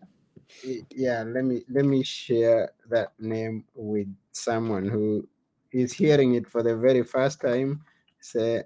Yeah, 0.92 1.24
let 1.24 1.44
me 1.44 1.64
let 1.70 1.86
me 1.86 2.04
share 2.04 2.72
that 2.90 3.14
name 3.20 3.66
with 3.76 4.08
someone 4.32 4.88
who 4.88 5.28
is 5.72 5.92
hearing 5.94 6.36
it 6.36 6.48
for 6.48 6.64
the 6.64 6.76
very 6.76 7.04
first 7.04 7.42
time. 7.42 7.82
Say, 8.22 8.64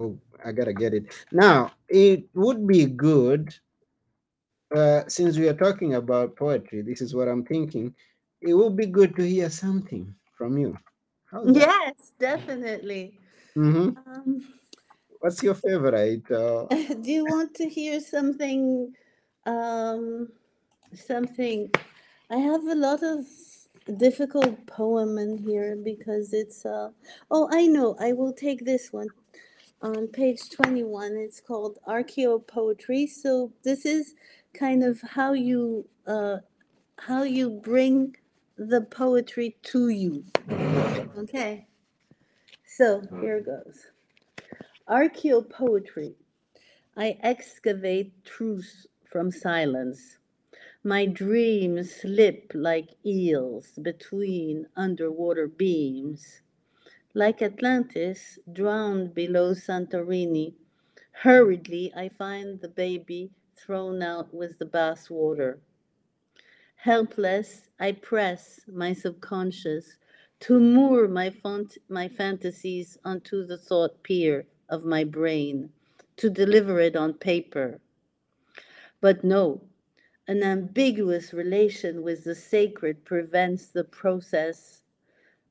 oh, 0.00 0.18
I 0.44 0.52
gotta 0.52 0.72
get 0.72 0.94
it 0.94 1.12
now. 1.32 1.72
It 1.88 2.24
would 2.34 2.66
be 2.66 2.86
good 2.86 3.54
uh, 4.74 5.02
since 5.08 5.38
we 5.38 5.48
are 5.48 5.54
talking 5.54 5.94
about 5.94 6.36
poetry. 6.36 6.82
This 6.82 7.00
is 7.00 7.14
what 7.14 7.28
I'm 7.28 7.44
thinking. 7.44 7.94
It 8.40 8.54
would 8.54 8.76
be 8.76 8.86
good 8.86 9.16
to 9.16 9.28
hear 9.28 9.50
something 9.50 10.14
from 10.36 10.58
you. 10.58 10.76
Yes, 11.46 12.12
definitely. 12.18 13.18
Mm-hmm. 13.56 13.98
Um, 14.06 14.54
What's 15.20 15.42
your 15.42 15.54
favorite? 15.54 16.30
Uh, 16.30 16.66
do 17.00 17.10
you 17.10 17.24
want 17.24 17.54
to 17.54 17.68
hear 17.68 17.98
something? 18.00 18.92
Um, 19.46 20.28
something. 20.92 21.70
I 22.30 22.36
have 22.36 22.62
a 22.66 22.74
lot 22.74 23.02
of 23.02 23.24
difficult 23.96 24.66
poem 24.66 25.16
in 25.16 25.38
here 25.38 25.76
because 25.76 26.34
it's. 26.34 26.66
Uh, 26.66 26.90
oh, 27.30 27.48
I 27.50 27.66
know. 27.66 27.96
I 27.98 28.12
will 28.12 28.32
take 28.32 28.64
this 28.66 28.92
one. 28.92 29.08
On 29.84 30.08
page 30.08 30.48
21 30.50 31.16
it's 31.16 31.40
called 31.40 31.78
archaeopoetry. 31.86 33.08
So 33.08 33.52
this 33.62 33.84
is 33.84 34.14
kind 34.54 34.82
of 34.82 35.02
how 35.02 35.34
you 35.34 35.86
uh, 36.06 36.38
how 36.98 37.22
you 37.24 37.50
bring 37.50 38.16
the 38.56 38.80
poetry 38.80 39.56
to 39.64 39.90
you. 39.90 40.24
Okay 41.18 41.66
so 42.76 43.02
here 43.20 43.36
it 43.36 43.46
goes. 43.46 43.86
Archaeopoetry. 44.88 46.14
I 46.96 47.16
excavate 47.22 48.24
truths 48.24 48.86
from 49.04 49.30
silence. 49.30 50.18
My 50.82 51.06
dreams 51.06 51.94
slip 51.94 52.50
like 52.54 52.88
eels 53.06 53.78
between 53.80 54.66
underwater 54.76 55.46
beams 55.46 56.40
like 57.14 57.40
Atlantis, 57.40 58.40
drowned 58.52 59.14
below 59.14 59.54
Santorini, 59.54 60.54
hurriedly 61.12 61.92
I 61.96 62.08
find 62.08 62.60
the 62.60 62.68
baby 62.68 63.30
thrown 63.56 64.02
out 64.02 64.34
with 64.34 64.58
the 64.58 64.66
bath 64.66 65.10
water. 65.10 65.60
Helpless, 66.74 67.70
I 67.78 67.92
press 67.92 68.60
my 68.66 68.92
subconscious 68.92 69.96
to 70.40 70.58
moor 70.58 71.06
my, 71.06 71.30
fant- 71.30 71.78
my 71.88 72.08
fantasies 72.08 72.98
onto 73.04 73.46
the 73.46 73.58
thought 73.58 74.02
pier 74.02 74.46
of 74.68 74.84
my 74.84 75.04
brain, 75.04 75.70
to 76.16 76.28
deliver 76.28 76.80
it 76.80 76.96
on 76.96 77.14
paper. 77.14 77.80
But 79.00 79.22
no, 79.22 79.62
an 80.26 80.42
ambiguous 80.42 81.32
relation 81.32 82.02
with 82.02 82.24
the 82.24 82.34
sacred 82.34 83.04
prevents 83.04 83.66
the 83.66 83.84
process 83.84 84.82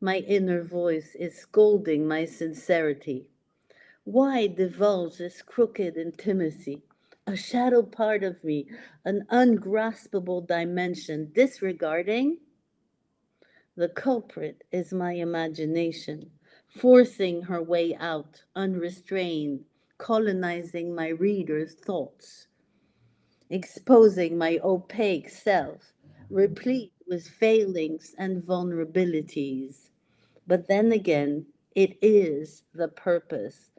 my 0.04 0.18
inner 0.18 0.62
voice 0.62 1.16
is 1.16 1.34
scolding 1.34 2.06
my 2.06 2.26
sincerity. 2.26 3.26
Why 4.04 4.48
divulge 4.48 5.20
this 5.20 5.42
crooked 5.42 5.96
intimacy? 5.96 6.84
A 7.26 7.38
shadow 7.38 7.84
part 7.84 8.22
of 8.22 8.44
me, 8.44 8.68
an 9.06 9.26
ungraspable 9.30 10.42
dimension, 10.42 11.32
disregarding? 11.34 12.40
The 13.78 13.88
culprit 13.88 14.66
is 14.74 14.92
my 14.92 15.14
imagination, 15.14 16.30
forcing 16.68 17.42
her 17.44 17.64
way 17.64 17.96
out, 17.96 18.44
unrestrained, 18.58 19.64
colonizing 20.00 20.94
my 20.94 21.08
reader's 21.08 21.76
thoughts, 21.76 22.48
exposing 23.50 24.38
my 24.38 24.60
opaque 24.66 25.30
self, 25.30 25.94
replete 26.30 26.92
with 27.08 27.26
failings 27.26 28.14
and 28.18 28.44
vulnerabilities. 28.44 29.92
But 30.48 30.68
then 30.68 30.92
again, 30.92 31.46
it 31.76 31.98
is 32.02 32.64
the 32.74 32.88
purpose 32.88 33.72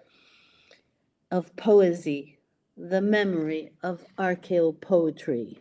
of 1.30 1.54
poesy, 1.56 2.36
the 2.76 3.00
memory 3.00 3.72
of 3.82 4.04
archaeopoetry. 4.18 5.56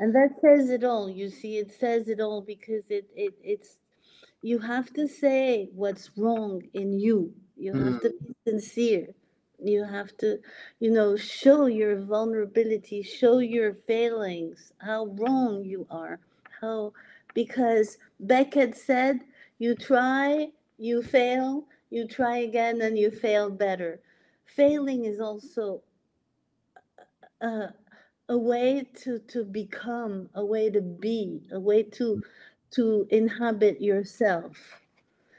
And 0.00 0.14
that 0.14 0.30
says 0.40 0.70
it 0.70 0.84
all. 0.84 1.08
You 1.08 1.30
see, 1.30 1.58
it 1.58 1.72
says 1.72 2.08
it 2.08 2.20
all 2.20 2.40
because 2.42 2.84
it, 2.90 3.08
it 3.14 3.34
it's 3.42 3.78
you 4.42 4.58
have 4.58 4.92
to 4.94 5.08
say 5.08 5.68
what's 5.74 6.10
wrong 6.16 6.62
in 6.74 6.98
you. 6.98 7.32
You 7.56 7.72
have 7.74 7.94
mm, 7.94 8.00
to 8.02 8.10
be 8.10 8.36
sincere. 8.46 9.08
You 9.62 9.84
have 9.84 10.16
to, 10.18 10.38
you 10.80 10.90
know, 10.90 11.16
show 11.16 11.66
your 11.66 12.00
vulnerability, 12.00 13.02
show 13.02 13.38
your 13.38 13.72
failings, 13.72 14.72
how 14.78 15.06
wrong 15.06 15.64
you 15.64 15.86
are, 15.90 16.20
how 16.60 16.92
because 17.34 17.98
Beckett 18.20 18.76
said, 18.76 19.20
you 19.58 19.74
try, 19.74 20.48
you 20.78 21.02
fail, 21.02 21.64
you 21.90 22.06
try 22.06 22.38
again, 22.38 22.80
and 22.80 22.98
you 22.98 23.10
fail 23.10 23.50
better. 23.50 24.00
Failing 24.46 25.04
is 25.04 25.20
also 25.20 25.82
a, 27.40 27.68
a 28.28 28.38
way 28.38 28.86
to, 29.02 29.18
to 29.20 29.44
become, 29.44 30.28
a 30.34 30.44
way 30.44 30.70
to 30.70 30.80
be, 30.80 31.42
a 31.52 31.60
way 31.60 31.82
to 31.82 32.22
to 32.72 33.06
inhabit 33.10 33.80
yourself. 33.80 34.56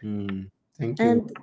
mm. 0.03 0.49
Thank 0.79 1.03
you. 1.03 1.05
And 1.05 1.37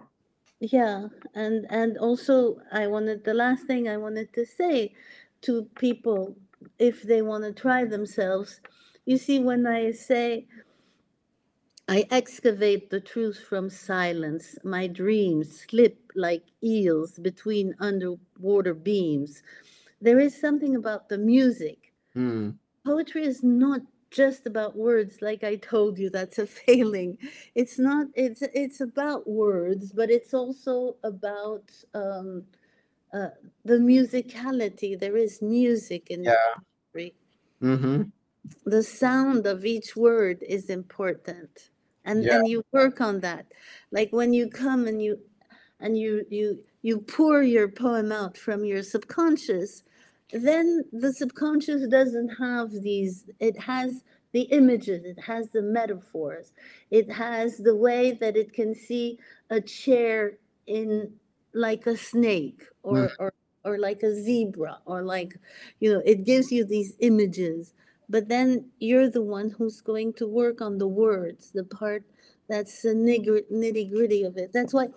yeah, 0.60 1.08
and 1.34 1.66
and 1.70 1.98
also 1.98 2.58
I 2.72 2.86
wanted 2.86 3.24
the 3.24 3.34
last 3.34 3.66
thing 3.66 3.88
I 3.88 3.98
wanted 3.98 4.32
to 4.34 4.46
say 4.46 4.94
to 5.42 5.68
people 5.76 6.36
if 6.78 7.02
they 7.02 7.22
want 7.22 7.44
to 7.44 7.52
try 7.52 7.84
themselves. 7.84 8.60
You 9.04 9.16
see, 9.18 9.38
when 9.38 9.66
I 9.66 9.92
say 9.92 10.46
I 11.88 12.06
excavate 12.10 12.90
the 12.90 13.00
truth 13.00 13.38
from 13.38 13.68
silence. 13.70 14.56
My 14.64 14.86
dreams 14.88 15.60
slip 15.60 16.10
like 16.16 16.44
eels 16.62 17.18
between 17.18 17.74
underwater 17.78 18.74
beams. 18.74 19.42
There 20.00 20.18
is 20.18 20.38
something 20.40 20.74
about 20.74 21.08
the 21.08 21.18
music. 21.18 21.92
Mm. 22.14 22.58
Poetry 22.84 23.24
is 23.24 23.42
not 23.42 23.82
just 24.10 24.46
about 24.46 24.76
words 24.76 25.22
like 25.22 25.42
i 25.42 25.56
told 25.56 25.98
you 25.98 26.10
that's 26.10 26.38
a 26.38 26.46
failing 26.60 27.18
it's 27.54 27.78
not 27.78 28.08
it's 28.14 28.42
it's 28.42 28.80
about 28.80 29.26
words 29.28 29.92
but 29.92 30.10
it's 30.10 30.34
also 30.34 30.96
about 31.02 31.70
um 31.94 32.44
uh, 33.14 33.30
the 33.64 33.74
musicality 33.78 34.98
there 34.98 35.16
is 35.16 35.42
music 35.42 36.10
in 36.10 36.24
Yeah. 36.24 36.54
poetry 36.94 37.14
Mm-hmm. 37.62 38.02
The 38.64 38.82
sound 38.82 39.46
of 39.46 39.64
each 39.64 39.96
word 39.96 40.42
is 40.48 40.70
important 40.70 41.70
and 42.04 42.24
Yeah. 42.24 42.38
and 42.38 42.48
you 42.48 42.64
work 42.72 43.00
on 43.00 43.20
that 43.20 43.46
like 43.90 44.10
when 44.12 44.32
you 44.32 44.48
come 44.48 44.86
and 44.86 45.02
you 45.02 45.18
and 45.80 45.98
you 45.98 46.24
you 46.30 46.62
you 46.82 46.98
pour 47.00 47.42
your 47.42 47.68
poem 47.68 48.12
out 48.12 48.36
from 48.36 48.64
your 48.64 48.82
subconscious 48.82 49.82
then 50.32 50.84
the 50.92 51.12
subconscious 51.12 51.86
doesn't 51.88 52.30
have 52.30 52.70
these 52.82 53.24
it 53.40 53.58
has 53.58 54.02
the 54.32 54.42
images 54.42 55.04
it 55.04 55.20
has 55.20 55.50
the 55.50 55.62
metaphors 55.62 56.52
it 56.90 57.10
has 57.10 57.58
the 57.58 57.76
way 57.76 58.12
that 58.12 58.36
it 58.36 58.52
can 58.52 58.74
see 58.74 59.18
a 59.50 59.60
chair 59.60 60.38
in 60.66 61.12
like 61.54 61.86
a 61.86 61.96
snake 61.96 62.62
or 62.82 63.10
Mm. 63.10 63.16
or 63.18 63.32
or 63.64 63.78
like 63.78 64.02
a 64.02 64.14
zebra 64.14 64.78
or 64.86 65.02
like 65.02 65.34
you 65.80 65.92
know 65.92 66.02
it 66.04 66.24
gives 66.24 66.50
you 66.50 66.64
these 66.64 66.96
images 67.00 67.74
but 68.12 68.28
then 68.30 68.70
you're 68.80 69.10
the 69.10 69.22
one 69.22 69.50
who's 69.58 69.82
going 69.82 70.14
to 70.14 70.28
work 70.28 70.62
on 70.62 70.78
the 70.78 70.88
words 70.88 71.52
the 71.52 71.64
part 71.64 72.04
that's 72.48 72.82
the 72.82 72.90
nitty 72.94 73.90
gritty 73.92 74.24
of 74.24 74.38
it. 74.38 74.52
That's 74.54 74.74
why 74.74 74.88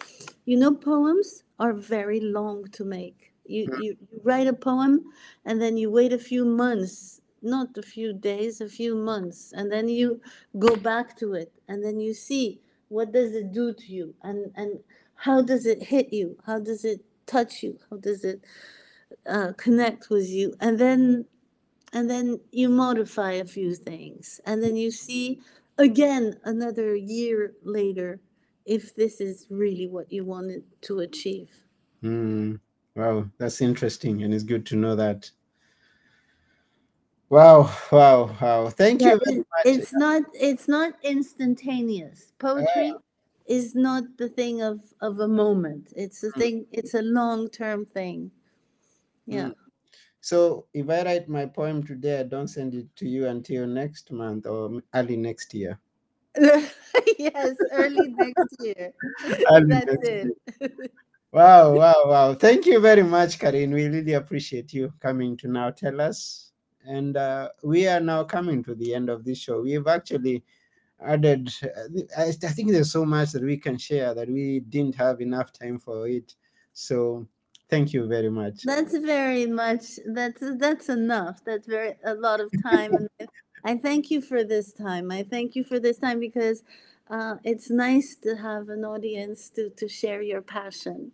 you 0.46 0.58
know 0.58 0.76
poems 0.76 1.44
are 1.60 1.74
very 1.74 2.22
long 2.22 2.66
to 2.74 2.86
make. 2.86 3.34
You, 3.46 3.70
Mm. 3.70 3.80
you 3.84 3.98
you 4.12 4.22
write 4.24 4.48
a 4.48 4.54
poem 4.54 5.06
and 5.46 5.62
then 5.62 5.78
you 5.78 5.92
wait 5.92 6.14
a 6.14 6.20
few 6.20 6.46
months 6.46 7.22
not 7.44 7.78
a 7.78 7.84
few 7.84 8.14
days 8.14 8.62
a 8.62 8.70
few 8.70 8.96
months 8.96 9.54
and 9.58 9.72
then 9.72 9.90
you 9.90 10.22
go 10.60 10.76
back 10.78 11.18
to 11.22 11.36
it 11.36 11.54
and 11.70 11.86
then 11.86 12.00
you 12.02 12.14
see 12.14 12.62
what 12.90 13.14
does 13.14 13.34
it 13.36 13.54
do 13.54 13.74
to 13.74 13.88
you 13.94 14.16
and 14.24 14.52
and 14.56 14.80
how 15.16 15.42
does 15.42 15.66
it 15.68 15.84
hit 15.84 16.14
you? 16.14 16.38
How 16.48 16.60
does 16.60 16.86
it 16.86 17.02
touch 17.28 17.64
you? 17.64 17.80
How 17.90 17.98
does 17.98 18.26
it 18.26 18.42
uh, 19.28 19.54
connect 19.58 20.10
with 20.12 20.30
you? 20.30 20.56
And 20.62 20.80
then 20.80 21.26
and 21.94 22.10
then 22.10 22.40
you 22.52 22.70
modify 22.70 23.32
a 23.34 23.46
few 23.46 23.76
things 23.76 24.42
and 24.46 24.64
then 24.64 24.76
you 24.76 24.92
see 24.92 25.42
again 25.78 26.40
another 26.44 26.96
year 26.96 27.56
later 27.64 28.22
if 28.66 28.96
this 28.96 29.22
is 29.22 29.48
really 29.50 29.88
what 29.88 30.12
you 30.12 30.24
wanted 30.26 30.64
to 30.82 31.00
achieve 31.00 31.66
Mm. 32.04 32.62
Wow, 32.96 33.30
that's 33.38 33.60
interesting, 33.62 34.24
and 34.24 34.34
it's 34.34 34.44
good 34.46 34.66
to 34.68 34.76
know 34.78 34.96
that. 34.96 35.32
Wow, 37.30 37.70
wow, 37.92 38.36
wow! 38.42 38.70
Thank 38.70 39.04
yeah 39.04 39.06
you 39.06 39.20
very 39.24 39.38
much. 39.52 39.68
it's 39.74 39.94
not 39.94 40.24
it's 40.34 40.68
not 40.68 40.94
instantaneous 41.04 42.34
poetry 42.40 43.02
is 43.48 43.76
not 43.76 44.04
the 44.18 44.30
thing 44.30 44.62
of 44.62 44.94
of 45.02 45.20
a 45.20 45.28
moment 45.28 45.92
it's 45.96 46.24
a 46.24 46.32
Mm. 46.36 46.42
thing 46.42 46.66
it's 46.72 46.94
a 46.94 47.02
long 47.02 47.50
term 47.50 47.86
thing 47.86 48.32
yeah 49.28 49.52
So, 50.26 50.66
if 50.74 50.90
I 50.90 51.04
write 51.04 51.30
my 51.30 51.46
poem 51.46 51.84
today, 51.86 52.22
I 52.22 52.24
don't 52.24 52.48
send 52.48 52.74
it 52.74 52.88
to 52.96 53.08
you 53.08 53.28
until 53.28 53.68
next 53.68 54.12
month 54.12 54.48
or 54.48 54.82
early 54.96 55.18
next 55.18 55.54
year. 55.54 55.80
yes 57.20 57.56
early 57.72 58.08
next 58.18 58.56
year 58.60 58.92
Early 59.52 59.68
that's 59.68 59.86
next 59.86 60.10
it 60.10 60.32
Wow, 61.32 61.76
wow, 61.76 62.04
wow! 62.08 62.34
Thank 62.34 62.66
you 62.66 62.80
very 62.80 63.04
much, 63.04 63.38
Karine. 63.40 63.74
We 63.74 63.88
really 63.88 64.14
appreciate 64.14 64.74
you 64.74 64.94
coming 65.00 65.38
to 65.38 65.48
now 65.48 65.70
tell 65.72 66.00
us. 66.02 66.52
And 66.88 67.18
uh, 67.18 67.50
we 67.64 67.88
are 67.88 68.00
now 68.00 68.24
coming 68.24 68.64
to 68.64 68.74
the 68.76 68.96
end 68.96 69.10
of 69.10 69.24
this 69.26 69.40
show. 69.40 69.62
We've 69.62 69.88
actually 69.88 70.44
added. 71.00 71.50
I, 72.18 72.30
I 72.30 72.32
think 72.32 72.72
there's 72.72 72.92
so 72.92 73.06
much 73.06 73.32
that 73.34 73.44
we 73.44 73.58
can 73.58 73.78
share 73.78 74.14
that 74.16 74.30
we 74.30 74.62
didn't 74.62 74.96
have 74.96 75.22
enough 75.22 75.52
time 75.52 75.78
for 75.78 76.08
it. 76.08 76.36
So, 76.74 77.28
thank 77.70 77.94
you 77.94 78.08
very 78.08 78.30
much. 78.30 78.64
That's 78.64 78.98
very 78.98 79.46
much 79.48 80.00
that's 80.08 80.44
that's 80.58 80.90
enough. 80.90 81.44
That's 81.46 81.68
very 81.68 81.96
a 82.06 82.16
lot 82.16 82.40
of 82.42 82.52
time 82.64 82.96
and 82.96 83.10
I- 83.66 83.78
thank 83.78 84.12
you 84.12 84.22
for 84.22 84.44
this 84.44 84.74
time. 84.74 85.12
I 85.12 85.24
thank 85.24 85.56
you 85.56 85.64
for 85.64 85.80
this 85.80 85.98
time 85.98 86.20
because 86.20 86.64
uh, 87.10 87.36
it's 87.44 87.70
nice 87.70 88.16
to 88.24 88.36
have 88.38 88.70
an 88.70 88.86
audience 88.86 89.50
to 89.52 89.70
to 89.72 89.88
share 89.88 90.22
your 90.22 90.42
passion. 90.42 91.12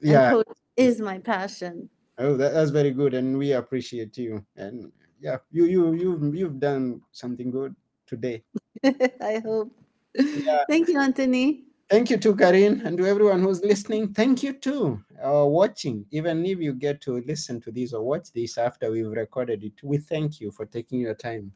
Yeah. 0.00 0.42
is 0.76 1.00
my 1.00 1.18
passion. 1.18 1.90
Oh, 2.18 2.36
that, 2.36 2.52
that's 2.54 2.70
very 2.70 2.90
good, 2.92 3.14
and 3.14 3.38
we 3.38 3.52
appreciate 3.52 4.16
you. 4.18 4.44
And 4.56 4.92
yeah, 5.20 5.38
you 5.50 5.66
you 5.66 5.94
you've 5.94 6.34
you've 6.34 6.60
done 6.60 7.02
something 7.12 7.50
good 7.50 7.74
today. 8.06 8.44
I 8.84 9.40
hope. 9.44 9.72
Yeah. 10.16 10.64
Thank 10.68 10.88
you, 10.88 11.00
Anthony. 11.00 11.64
Thank 11.90 12.08
you 12.08 12.16
to 12.18 12.34
Karine 12.34 12.80
and 12.86 12.96
to 12.96 13.06
everyone 13.06 13.42
who's 13.42 13.60
listening. 13.62 14.14
Thank 14.14 14.42
you 14.42 14.54
too, 14.54 15.02
or 15.22 15.50
watching. 15.50 16.06
Even 16.10 16.44
if 16.46 16.58
you 16.58 16.72
get 16.72 17.00
to 17.02 17.20
listen 17.26 17.60
to 17.62 17.70
this 17.70 17.92
or 17.92 18.02
watch 18.02 18.32
this 18.32 18.56
after 18.56 18.90
we've 18.90 19.10
recorded 19.10 19.62
it, 19.62 19.74
we 19.82 19.98
thank 19.98 20.40
you 20.40 20.50
for 20.50 20.64
taking 20.64 21.00
your 21.00 21.14
time. 21.14 21.52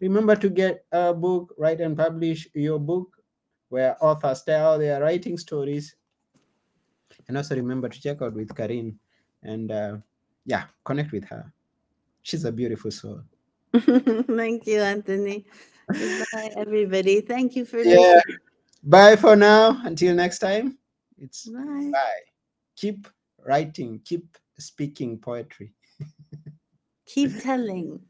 Remember 0.00 0.36
to 0.36 0.48
get 0.48 0.84
a 0.92 1.12
book, 1.12 1.54
write 1.58 1.80
and 1.80 1.96
publish 1.96 2.46
your 2.54 2.78
book, 2.78 3.08
where 3.70 3.96
authors 4.04 4.42
tell 4.42 4.78
their 4.78 5.00
writing 5.00 5.36
stories. 5.36 5.96
And 7.26 7.36
also 7.36 7.56
remember 7.56 7.88
to 7.88 8.00
check 8.00 8.22
out 8.22 8.34
with 8.34 8.54
Karine, 8.54 8.94
and 9.42 9.72
uh, 9.72 9.96
yeah, 10.46 10.64
connect 10.84 11.10
with 11.10 11.24
her. 11.24 11.52
She's 12.22 12.44
a 12.44 12.52
beautiful 12.52 12.90
soul. 12.92 13.22
Thank 13.74 14.66
you, 14.66 14.80
Anthony. 14.80 15.44
Goodbye, 15.90 16.50
everybody. 16.56 17.20
Thank 17.20 17.56
you 17.56 17.64
for 17.64 17.78
Yeah. 17.78 17.96
listening. 17.96 18.38
Bye 18.82 19.16
for 19.16 19.36
now. 19.36 19.80
Until 19.84 20.14
next 20.14 20.38
time, 20.40 20.78
it's 21.18 21.48
Bye. 21.48 21.90
bye. 21.92 22.20
Keep 22.76 23.08
writing, 23.44 24.00
keep 24.04 24.36
speaking 24.58 25.18
poetry. 25.18 25.72
Keep 27.06 27.42
telling. 27.42 28.00